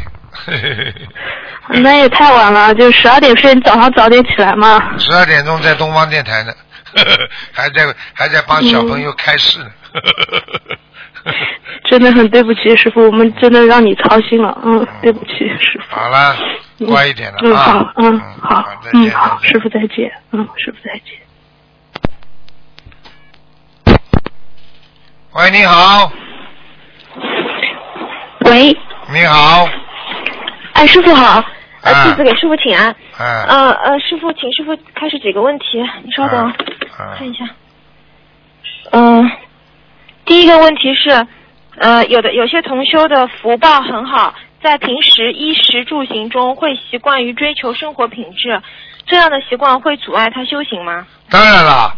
[1.83, 4.97] 那也太晚了，就十二点睡，你早上早点起来嘛。
[4.99, 6.53] 十二点钟在东方电台呢，
[7.53, 9.67] 还在还在帮小朋友开市呢。
[11.89, 15.97] 真的很对不起师傅，我们真的让你操心了，嗯，对不起师傅。
[15.97, 16.37] 好了，
[16.79, 17.63] 嗯乖一点了嗯，啊。
[17.63, 21.19] 好，嗯，好嗯，好，师傅再见，嗯，师傅再见。
[25.33, 26.13] 喂，你好，
[28.47, 28.77] 喂，
[29.13, 29.69] 你好，
[30.73, 31.45] 哎，师傅好，
[31.83, 32.95] 呃，啊弟子给师傅请安。
[33.19, 36.47] 哎，呃呃，师傅，请师傅开始几个问题，你稍等，
[36.97, 37.45] 啊看一下。
[38.93, 39.31] 嗯、
[40.25, 41.27] 第一个问题是，
[41.79, 48.63] 呃，有的有些同修的福报很好，在平时衣食住行中会习惯于追求生活品质，
[49.07, 51.07] 这样的习惯会阻碍他修行吗？
[51.29, 51.95] 当然了，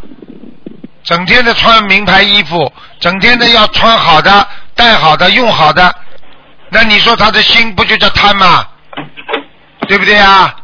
[1.05, 5.95] 整天的穿名牌衣服，整天的要穿好的、戴好的、用好的，
[6.71, 8.67] 那你说他的心不就叫贪吗？
[9.89, 10.55] 对不对啊？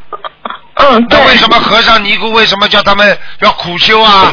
[0.74, 1.26] 嗯，对那。
[1.28, 4.32] 为什么和尚尼姑为什么叫他们要苦修啊？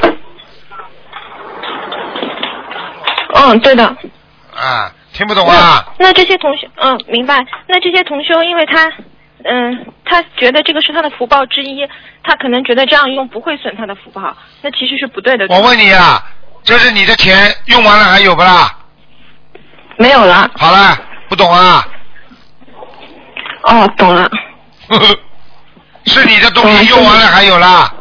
[3.35, 3.85] 嗯，对的。
[4.55, 5.85] 啊，听不懂啊？
[5.99, 7.45] 那那这些同学，嗯，明白。
[7.67, 8.91] 那这些同修，因为他，
[9.45, 11.87] 嗯，他觉得这个是他的福报之一，
[12.23, 15.45] 他可能觉得这样用不会损他的福报，那其实是不对的。
[15.49, 16.23] 我问你啊，
[16.63, 18.75] 这是你的钱，用完了还有不啦？
[19.97, 20.49] 没有了。
[20.57, 20.97] 好了，
[21.29, 21.87] 不懂啊？
[23.63, 24.29] 哦，懂了。
[24.89, 25.19] 呵 呵
[26.05, 27.93] 是你的东西用完了还有啦？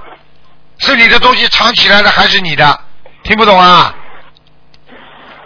[0.79, 2.81] 是你的东西藏起来的还是你的？
[3.23, 3.95] 听不懂啊？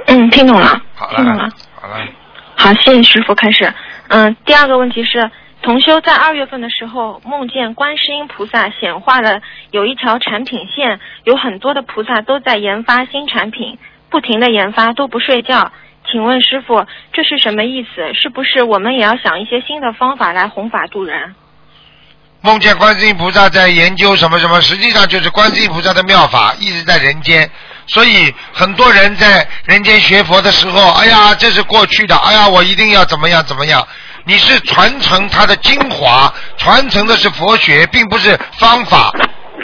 [0.07, 0.80] 嗯，听懂了。
[0.95, 2.07] 好听懂了了。，好了，
[2.55, 3.35] 好，谢谢师傅。
[3.35, 3.72] 开始，
[4.09, 5.30] 嗯，第二个问题是，
[5.62, 13.78] 同修在二月份的时候梦见观世音菩萨显化了有一条产品线，有很多的菩萨都在研发新产品，
[14.11, 15.72] 不停的研发都不睡觉。
[16.13, 18.13] 请问师傅，这是什么意思？
[18.13, 21.35] 是不是我们也要想一些新的方法来弘法度人？
[22.43, 27.51] 梦见观世音菩萨在研究什么什么，实际上就是观世音菩萨的妙法一直在人间。
[27.87, 33.87] 所以很多人在人间学佛的时候，哎呀，这是过去的，哎呀，我一定要怎么样怎么样。
[34.25, 39.11] 你是传承它的精华，传承的是佛学，并不是方法。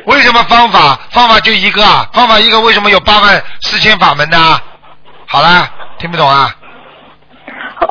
[0.06, 0.98] 为什么方法？
[1.10, 4.58] 方法就一个啊，方法一个，为什么有八万四千法门呢？
[5.30, 6.48] 好啦，听不懂啊？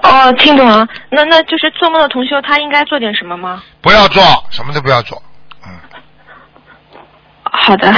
[0.01, 0.87] 哦，听懂了。
[1.11, 3.61] 那那就是做梦的同修，他应该做点什么吗？
[3.79, 5.21] 不要做，什么都不要做。
[5.63, 5.71] 嗯
[7.43, 7.93] 好的，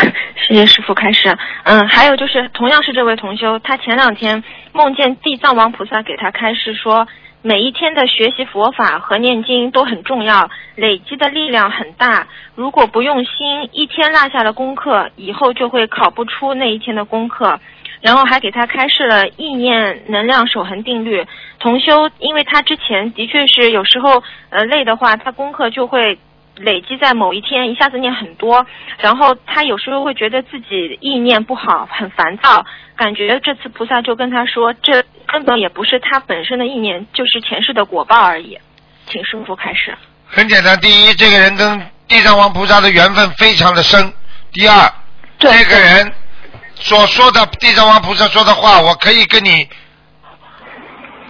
[0.48, 1.36] 谢谢师傅开始。
[1.64, 7.08] 嗯，还有就是，同样是这位同修，他前两天梦见地藏王菩萨给他开示说，
[7.42, 12.28] 每一天的学习佛法和念经都很重要，累积的力量很大。
[12.56, 17.60] 如果不用心，一天落下了功课，以后就会考不出那一天的功课。
[18.02, 21.26] 然后还给他开示了意念能量守恒定律。
[21.60, 26.18] 同修，因为他之前的确是有时候呃累的话，他功课就会
[26.56, 28.66] 累积在某一天，一下子念很多，
[28.98, 38.58] 然后他有时候会觉得自己意念不好，很烦躁，感觉这次菩萨就跟他说，这根本也不是他本身的意念，就是前世的果报而已。
[39.08, 39.98] 请师傅开始。
[40.26, 44.12] 很简单，第一，这个人跟地藏王菩萨的缘分非常的深；
[44.52, 44.92] 第二，
[45.40, 46.12] 这个人
[46.80, 49.68] 所说的地藏王菩萨说的话，我可以跟你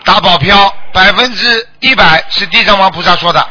[0.03, 3.47] 打保票，百分之一百是地藏王菩萨说的。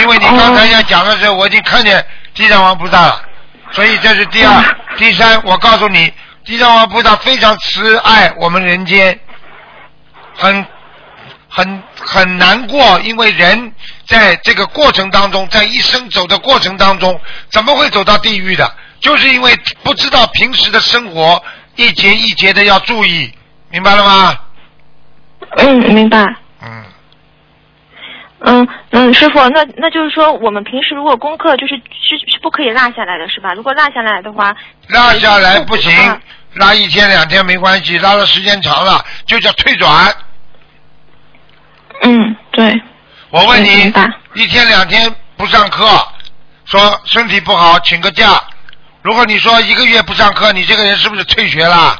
[0.00, 2.04] 因为你刚才要讲的时候，我已经看见
[2.34, 3.22] 地藏王菩萨了，
[3.72, 5.42] 所以这是第二、第三。
[5.44, 6.12] 我告诉你，
[6.44, 9.18] 地藏王菩萨非常慈爱我们人间，
[10.36, 10.66] 很
[11.48, 13.72] 很很难过，因为人
[14.06, 17.20] 在这个过程当中，在一生走的过程当中，
[17.50, 18.72] 怎么会走到地狱的？
[19.04, 21.40] 就是因为不知道平时的生活
[21.76, 23.30] 一节一节的要注意，
[23.70, 24.34] 明白了吗？
[25.58, 26.24] 嗯，明白。
[26.62, 26.84] 嗯。
[28.46, 33.52] 嗯嗯，师傅，那那就是说，我们平时如果功课就是是是不可以落下来的，是吧？
[33.52, 34.56] 如果落下来的话，
[34.88, 35.92] 落下来不行，
[36.54, 40.14] 拉一天两天没关系，拉的时间长了就叫退转。
[42.04, 42.82] 嗯，对。
[43.28, 43.92] 我问你，
[44.32, 45.86] 一天两天不上课，
[46.64, 48.42] 说身体不好请个假。
[49.04, 51.94] 如果你说一个月不上课，你这个人是不是退学了？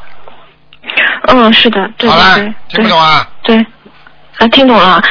[1.29, 3.29] 嗯，是的，对好了对对，听不懂啊？
[3.43, 3.67] 对，
[4.39, 5.03] 啊，听懂了。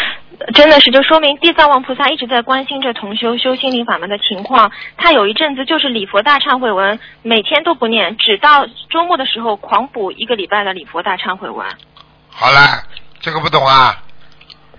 [0.56, 4.72] 真的是，就说明地藏王菩萨一直在关心着同修修心灵法门的情况。
[4.98, 11.64] 他有一阵子就是礼佛大忏悔文，每天都不念，只到周末的时候狂补一个礼拜的礼佛大忏悔文。
[12.32, 12.84] 好了，
[13.20, 13.96] 这个不懂啊？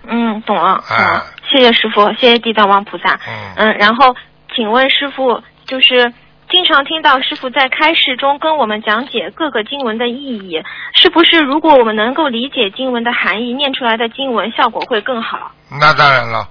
[0.05, 0.71] 嗯，懂了。
[0.71, 3.17] 啊嗯，谢谢师傅，谢谢地藏王菩萨。
[3.55, 4.13] 嗯然后
[4.53, 6.13] 请问师傅，就是
[6.55, 10.63] 经常听到师傅在开示中跟我们讲解各个经文的意义，
[10.95, 15.51] 是不是如果我们能够理解经文的含义，念出来的经文效果会更好？
[15.81, 16.47] 那当然了，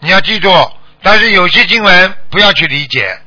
[0.00, 0.50] 你要记住，
[1.02, 3.18] 但是有些经文不要去理解，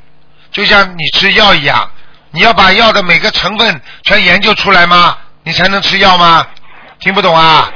[0.51, 1.89] 就像你吃药一样，
[2.29, 5.17] 你要把药的每个成分全研究出来吗？
[5.43, 6.45] 你才能吃药吗？
[6.99, 7.67] 听不懂啊？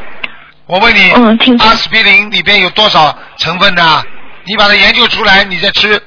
[0.68, 4.04] 我问你，嗯阿司匹林里边有多少成分呢？
[4.44, 6.00] 你把它研究出来，你再吃，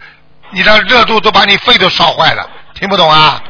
[0.51, 3.42] 你的热度都把你肺都烧坏了，听不懂啊？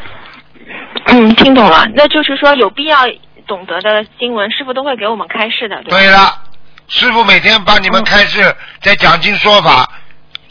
[1.06, 1.86] 嗯，听懂了。
[1.94, 2.98] 那就是说有必要
[3.46, 5.90] 懂得的经文，师傅都会给我们开示的，对？
[5.90, 6.42] 对了，
[6.88, 9.88] 师傅每天帮你们开示，在讲经说法，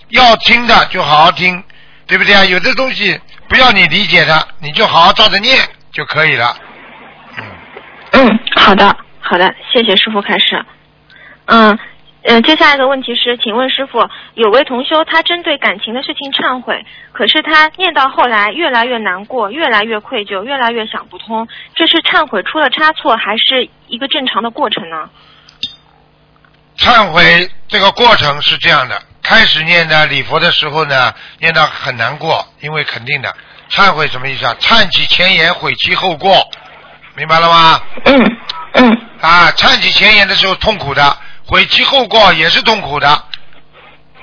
[0.09, 1.63] 要听的就好好听，
[2.07, 2.43] 对不对啊？
[2.45, 5.59] 有的东西不要你理解的，你就好好照着念
[5.91, 6.55] 就可以了。
[8.11, 10.65] 嗯，好的，好的，谢谢师傅开示。
[11.45, 11.77] 嗯，
[12.28, 25.09] 呃，接下来的问题是，请问师傅，有位同修他针对感情的事情忏悔，可是他念到后来越来越难过，越来越愧疚，越来越想不通，这是忏悔出了差错，还是一个正常的过程呢？
[26.78, 33.34] 忏悔这个过程是这样的：开始念的礼佛的时候呢，念到很难过，因为肯定的。
[33.69, 34.53] 忏悔什么意思啊？
[34.59, 36.45] 忏其前言，悔其后过，
[37.15, 37.82] 明白了吗？
[38.03, 38.38] 嗯
[38.73, 39.01] 嗯。
[39.21, 41.17] 啊，忏其前言的时候痛苦的，
[41.47, 43.07] 悔其后过也是痛苦的。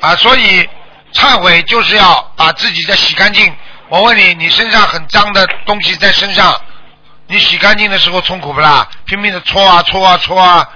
[0.01, 0.69] 啊，所以
[1.13, 3.53] 忏悔就是要把自己再洗干净。
[3.89, 6.55] 我问你，你身上很脏的东西在身上，
[7.27, 8.87] 你洗干净的时候痛苦不啦？
[9.07, 10.69] 拼命的搓啊搓啊搓啊。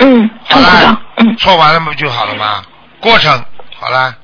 [0.00, 2.62] 嗯，好了，嗯，搓完了不就好了吗？
[3.00, 3.44] 过程
[3.76, 4.14] 好了。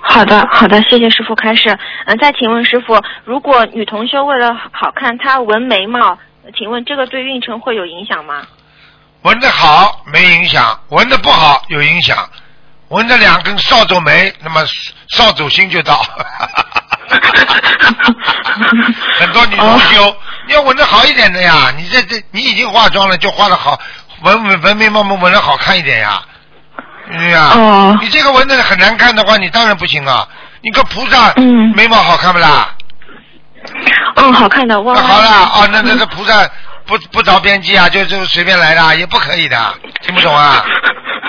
[0.00, 1.70] 好的，好的，谢谢师傅开始。
[2.06, 6.18] 嗯、再请问师傅，如果女同修为了好看，她纹眉毛，
[6.56, 8.42] 请问这个对运程会有影响吗？
[9.22, 12.28] 纹的好没影响，纹的不好有影响。
[12.88, 14.62] 纹的两根扫帚眉，那么
[15.10, 15.96] 扫帚星就到。
[19.18, 20.14] 很多女同修，
[20.46, 23.80] 你要纹的好一点的呀，你这这你已经化妆了，就化的好，
[24.22, 26.22] 纹纹纹眉毛毛纹的好看一点呀。
[27.10, 30.28] 哎呀、哦你这个纹的很难看的话，你当然不行啊。
[30.60, 31.32] 你个菩萨，
[31.74, 32.68] 眉毛好看不啦？
[34.16, 35.04] 嗯，好看的，弯弯。
[35.04, 36.48] 那好了啊，那那个菩萨
[36.86, 39.56] 不不着边际啊，就就随便来的，也不可以的，
[40.02, 40.64] 听不懂啊？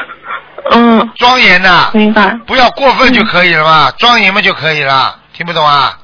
[0.71, 1.11] 嗯。
[1.15, 2.37] 庄严呐、明白。
[2.45, 5.97] 不要过分就可以了嘛，庄严嘛就可以了，听不懂啊？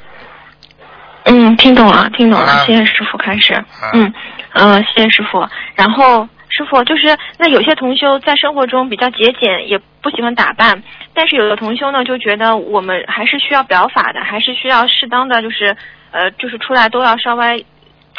[1.25, 3.53] 嗯，听懂了，听懂了，了谢谢师傅开始。
[3.93, 4.13] 嗯
[4.53, 5.47] 嗯、呃谢谢师傅。
[5.75, 10.81] 然后师傅就是那有些同修在生活中比较节俭，也不喜欢打扮，
[11.13, 15.75] 但是有的同修呢就觉得我们还是需要表法的，还是需要适当的就是
[16.11, 17.65] 呃就是出来都要稍微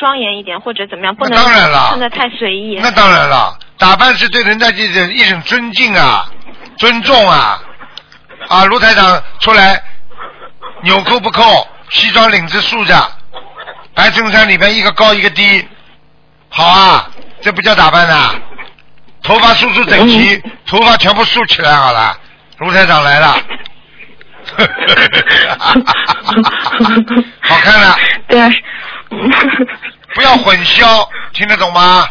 [0.01, 2.81] 庄严一点或者怎么样，不能当然了穿的太随意。
[2.83, 6.27] 那当然了，打扮是对人家这种一种尊敬啊，
[6.79, 7.61] 尊重啊。
[8.49, 9.81] 啊，卢台长出来，
[10.83, 12.97] 纽扣不扣，西装领子竖着，
[13.95, 15.69] 白衬衫里边一个高一个低，
[16.49, 17.11] 好啊，
[17.43, 18.35] 这不叫打扮呐、
[19.23, 22.17] 头发梳梳整齐，头发全部竖起来好了，
[22.59, 23.37] 卢台长来了。
[27.41, 27.95] 好看了。
[28.27, 28.51] 对啊。
[30.15, 32.07] 不要混淆，听得懂吗？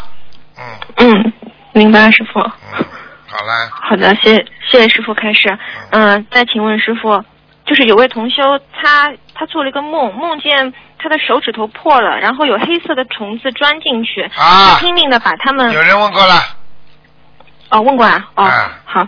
[0.58, 0.64] 嗯。
[0.96, 1.32] 嗯，
[1.72, 2.40] 明白，师傅。
[2.40, 2.84] 嗯，
[3.28, 3.52] 好嘞。
[3.70, 4.34] 好的，谢
[4.70, 5.58] 谢谢师傅开始。
[5.90, 7.24] 嗯，再请问师傅，
[7.64, 8.42] 就是有位同修，
[8.72, 15.72] 他他做了一个梦，梦见他的手指头破了，然后有黑色的虫子钻进去，啊，拼命的把他们。
[15.72, 16.34] 有人问过了。
[17.70, 18.28] 哦，问过啊。
[18.36, 18.44] 哦，
[18.84, 19.06] 好。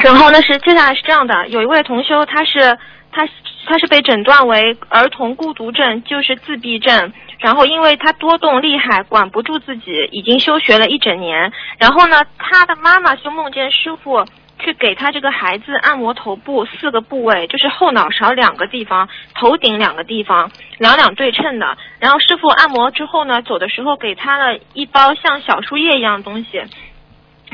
[0.00, 2.76] 然后呢是接下来是这样的，有一位同修，他是
[3.14, 3.28] 他
[3.66, 7.12] 他是被诊断为儿童孤独症，就是自闭症。
[7.38, 11.52] 然后因为他多动厉害，管不住自己，已经休学了一整年。
[11.78, 14.24] 然后呢，他的妈妈就梦见师傅
[14.58, 21.76] 去给他这个孩子按摩头部四个部位，就是后脑勺两个地方，头顶两个地方，两两对称的。
[21.98, 26.62] 然后师傅按摩之后呢，走的时候给他了一包像小树叶一样的东西。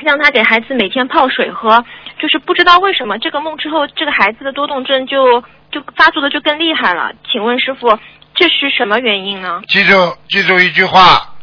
[0.05, 1.85] 让他给孩子每天泡水喝，
[2.19, 5.41] 就是不知道为什么这个梦之后，这个孩子的多动症就
[5.71, 7.13] 就发作的就更厉害了。
[7.31, 7.99] 请问师傅，
[8.35, 9.61] 这是什么原因呢？
[9.69, 11.35] 记住记住一句话，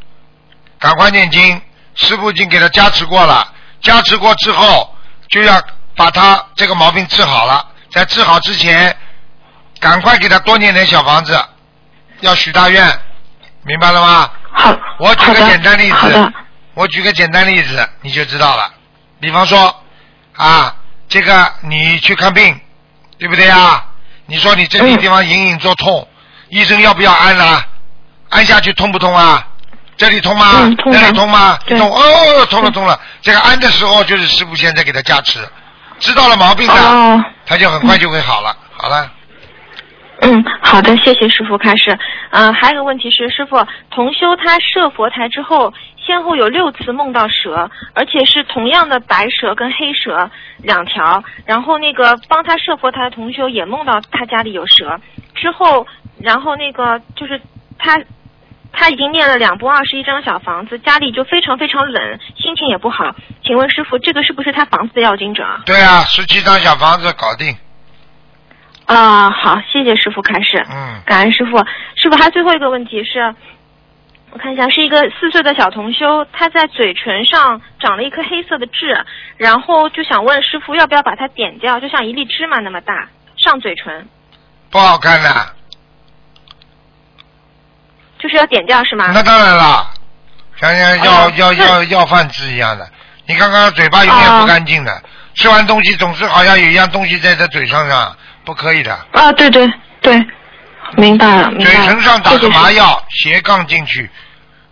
[0.80, 1.62] 赶快念经，
[1.96, 4.94] 师傅已经给他加持过了，加持过之后
[5.30, 5.62] 就要
[5.96, 7.66] 把他这个毛病治好了。
[7.90, 8.96] 在治好之前，
[9.80, 11.40] 赶快给他多念点小房子，
[12.20, 12.86] 要许大愿，
[13.64, 14.30] 明白了吗？
[14.52, 16.34] 好，我举个简单例子。
[16.78, 18.72] 我举个简单例子，你就知道了。
[19.20, 19.76] 比方说，
[20.36, 20.76] 啊，
[21.10, 22.56] 这个你去看病，
[23.18, 23.84] 对不对啊？
[24.28, 26.08] 你说你这里地方隐隐作痛，
[26.50, 27.64] 医生要不要按呢？
[28.30, 29.44] 按下去痛不痛啊？
[29.98, 30.72] 这里痛吗？
[30.86, 31.58] 那里痛吗？
[31.66, 33.00] 痛哦，痛了痛了。
[33.24, 35.40] 这个按的时候就是师傅现在给他加持，
[35.98, 38.56] 知道了毛病的，他就很快就会好了。
[38.78, 39.12] 好了。
[40.20, 41.96] 嗯，好的，谢谢师傅开始。
[42.32, 43.56] 嗯，还有个问题是，师傅
[43.92, 45.72] 同修他设佛台之后，
[46.08, 50.32] 先后有六次梦到蛇，而且是同样的白蛇跟黑蛇
[50.64, 51.22] 两条。
[51.46, 54.98] 然后那个帮他设佛台的同修也梦到他家里有蛇。
[55.36, 55.86] 之后，
[56.22, 57.42] 然后那个就是
[57.78, 58.00] 他
[58.72, 63.14] 他已经念了两部二十一张小房子，家里就非常非常冷，心情也不好。
[63.44, 65.62] 请问师傅，这个是不是他房子的要经者啊？
[65.66, 67.54] 对啊，十七张小房子搞定。
[68.86, 70.66] 啊，好，谢谢师傅开始。
[70.72, 71.58] 嗯，感恩师傅。
[71.96, 73.36] 师傅，还最后一个问题是，
[74.32, 79.06] 我看一下，是一个四岁的小同修，他在嘴唇上长了一颗黑色的痣，
[79.38, 84.08] 然后就想问师傅要不要把它点掉，就像一粒芝麻那么大，上嘴唇。
[84.70, 85.30] 不好看的。
[88.20, 89.12] 就是要点掉是吗？
[89.14, 89.90] 那当然了，
[90.60, 92.88] 像像要要要要饭吃一样的，
[93.28, 95.04] 你看看嘴巴永远不干净的，
[95.36, 98.16] 吃完东西总是好像有一样东西在他嘴上上。
[98.48, 99.30] 不可以的啊！
[99.34, 99.70] 对对
[100.00, 100.26] 对，
[100.96, 101.86] 明白了，明白了。
[101.86, 104.10] 嘴唇上打个麻药，斜杠进去，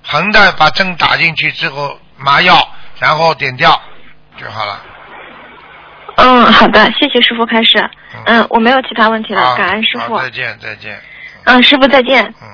[0.04, 2.68] 横的把针打进去之后，麻药，
[3.00, 3.80] 然后点掉
[4.40, 4.82] 就好了。
[6.18, 7.90] 嗯，好的，谢谢师傅开始。
[8.26, 10.18] 嗯，我没有其他问题了，感恩师傅。
[10.18, 11.00] 再见，再见。
[11.44, 12.24] 嗯，师傅再见。
[12.42, 12.48] 嗯。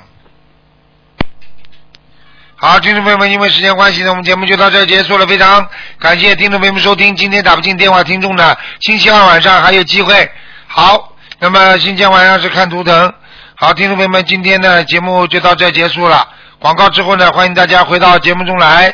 [2.56, 5.26] 好，听众朋友们，因为时间关系呢，我们节目就到这结束了。
[5.28, 5.68] 非常
[6.00, 10.32] 感谢听众朋友们收听，今天打不进电话听众的，星期二晚上还有机会。
[10.68, 13.14] 好，那么星期二晚上是看图腾。
[13.64, 16.28] 好，听众朋友们，今天的节目就到这结束了。
[16.58, 18.92] 广告之后呢，欢迎大家回到节目中来。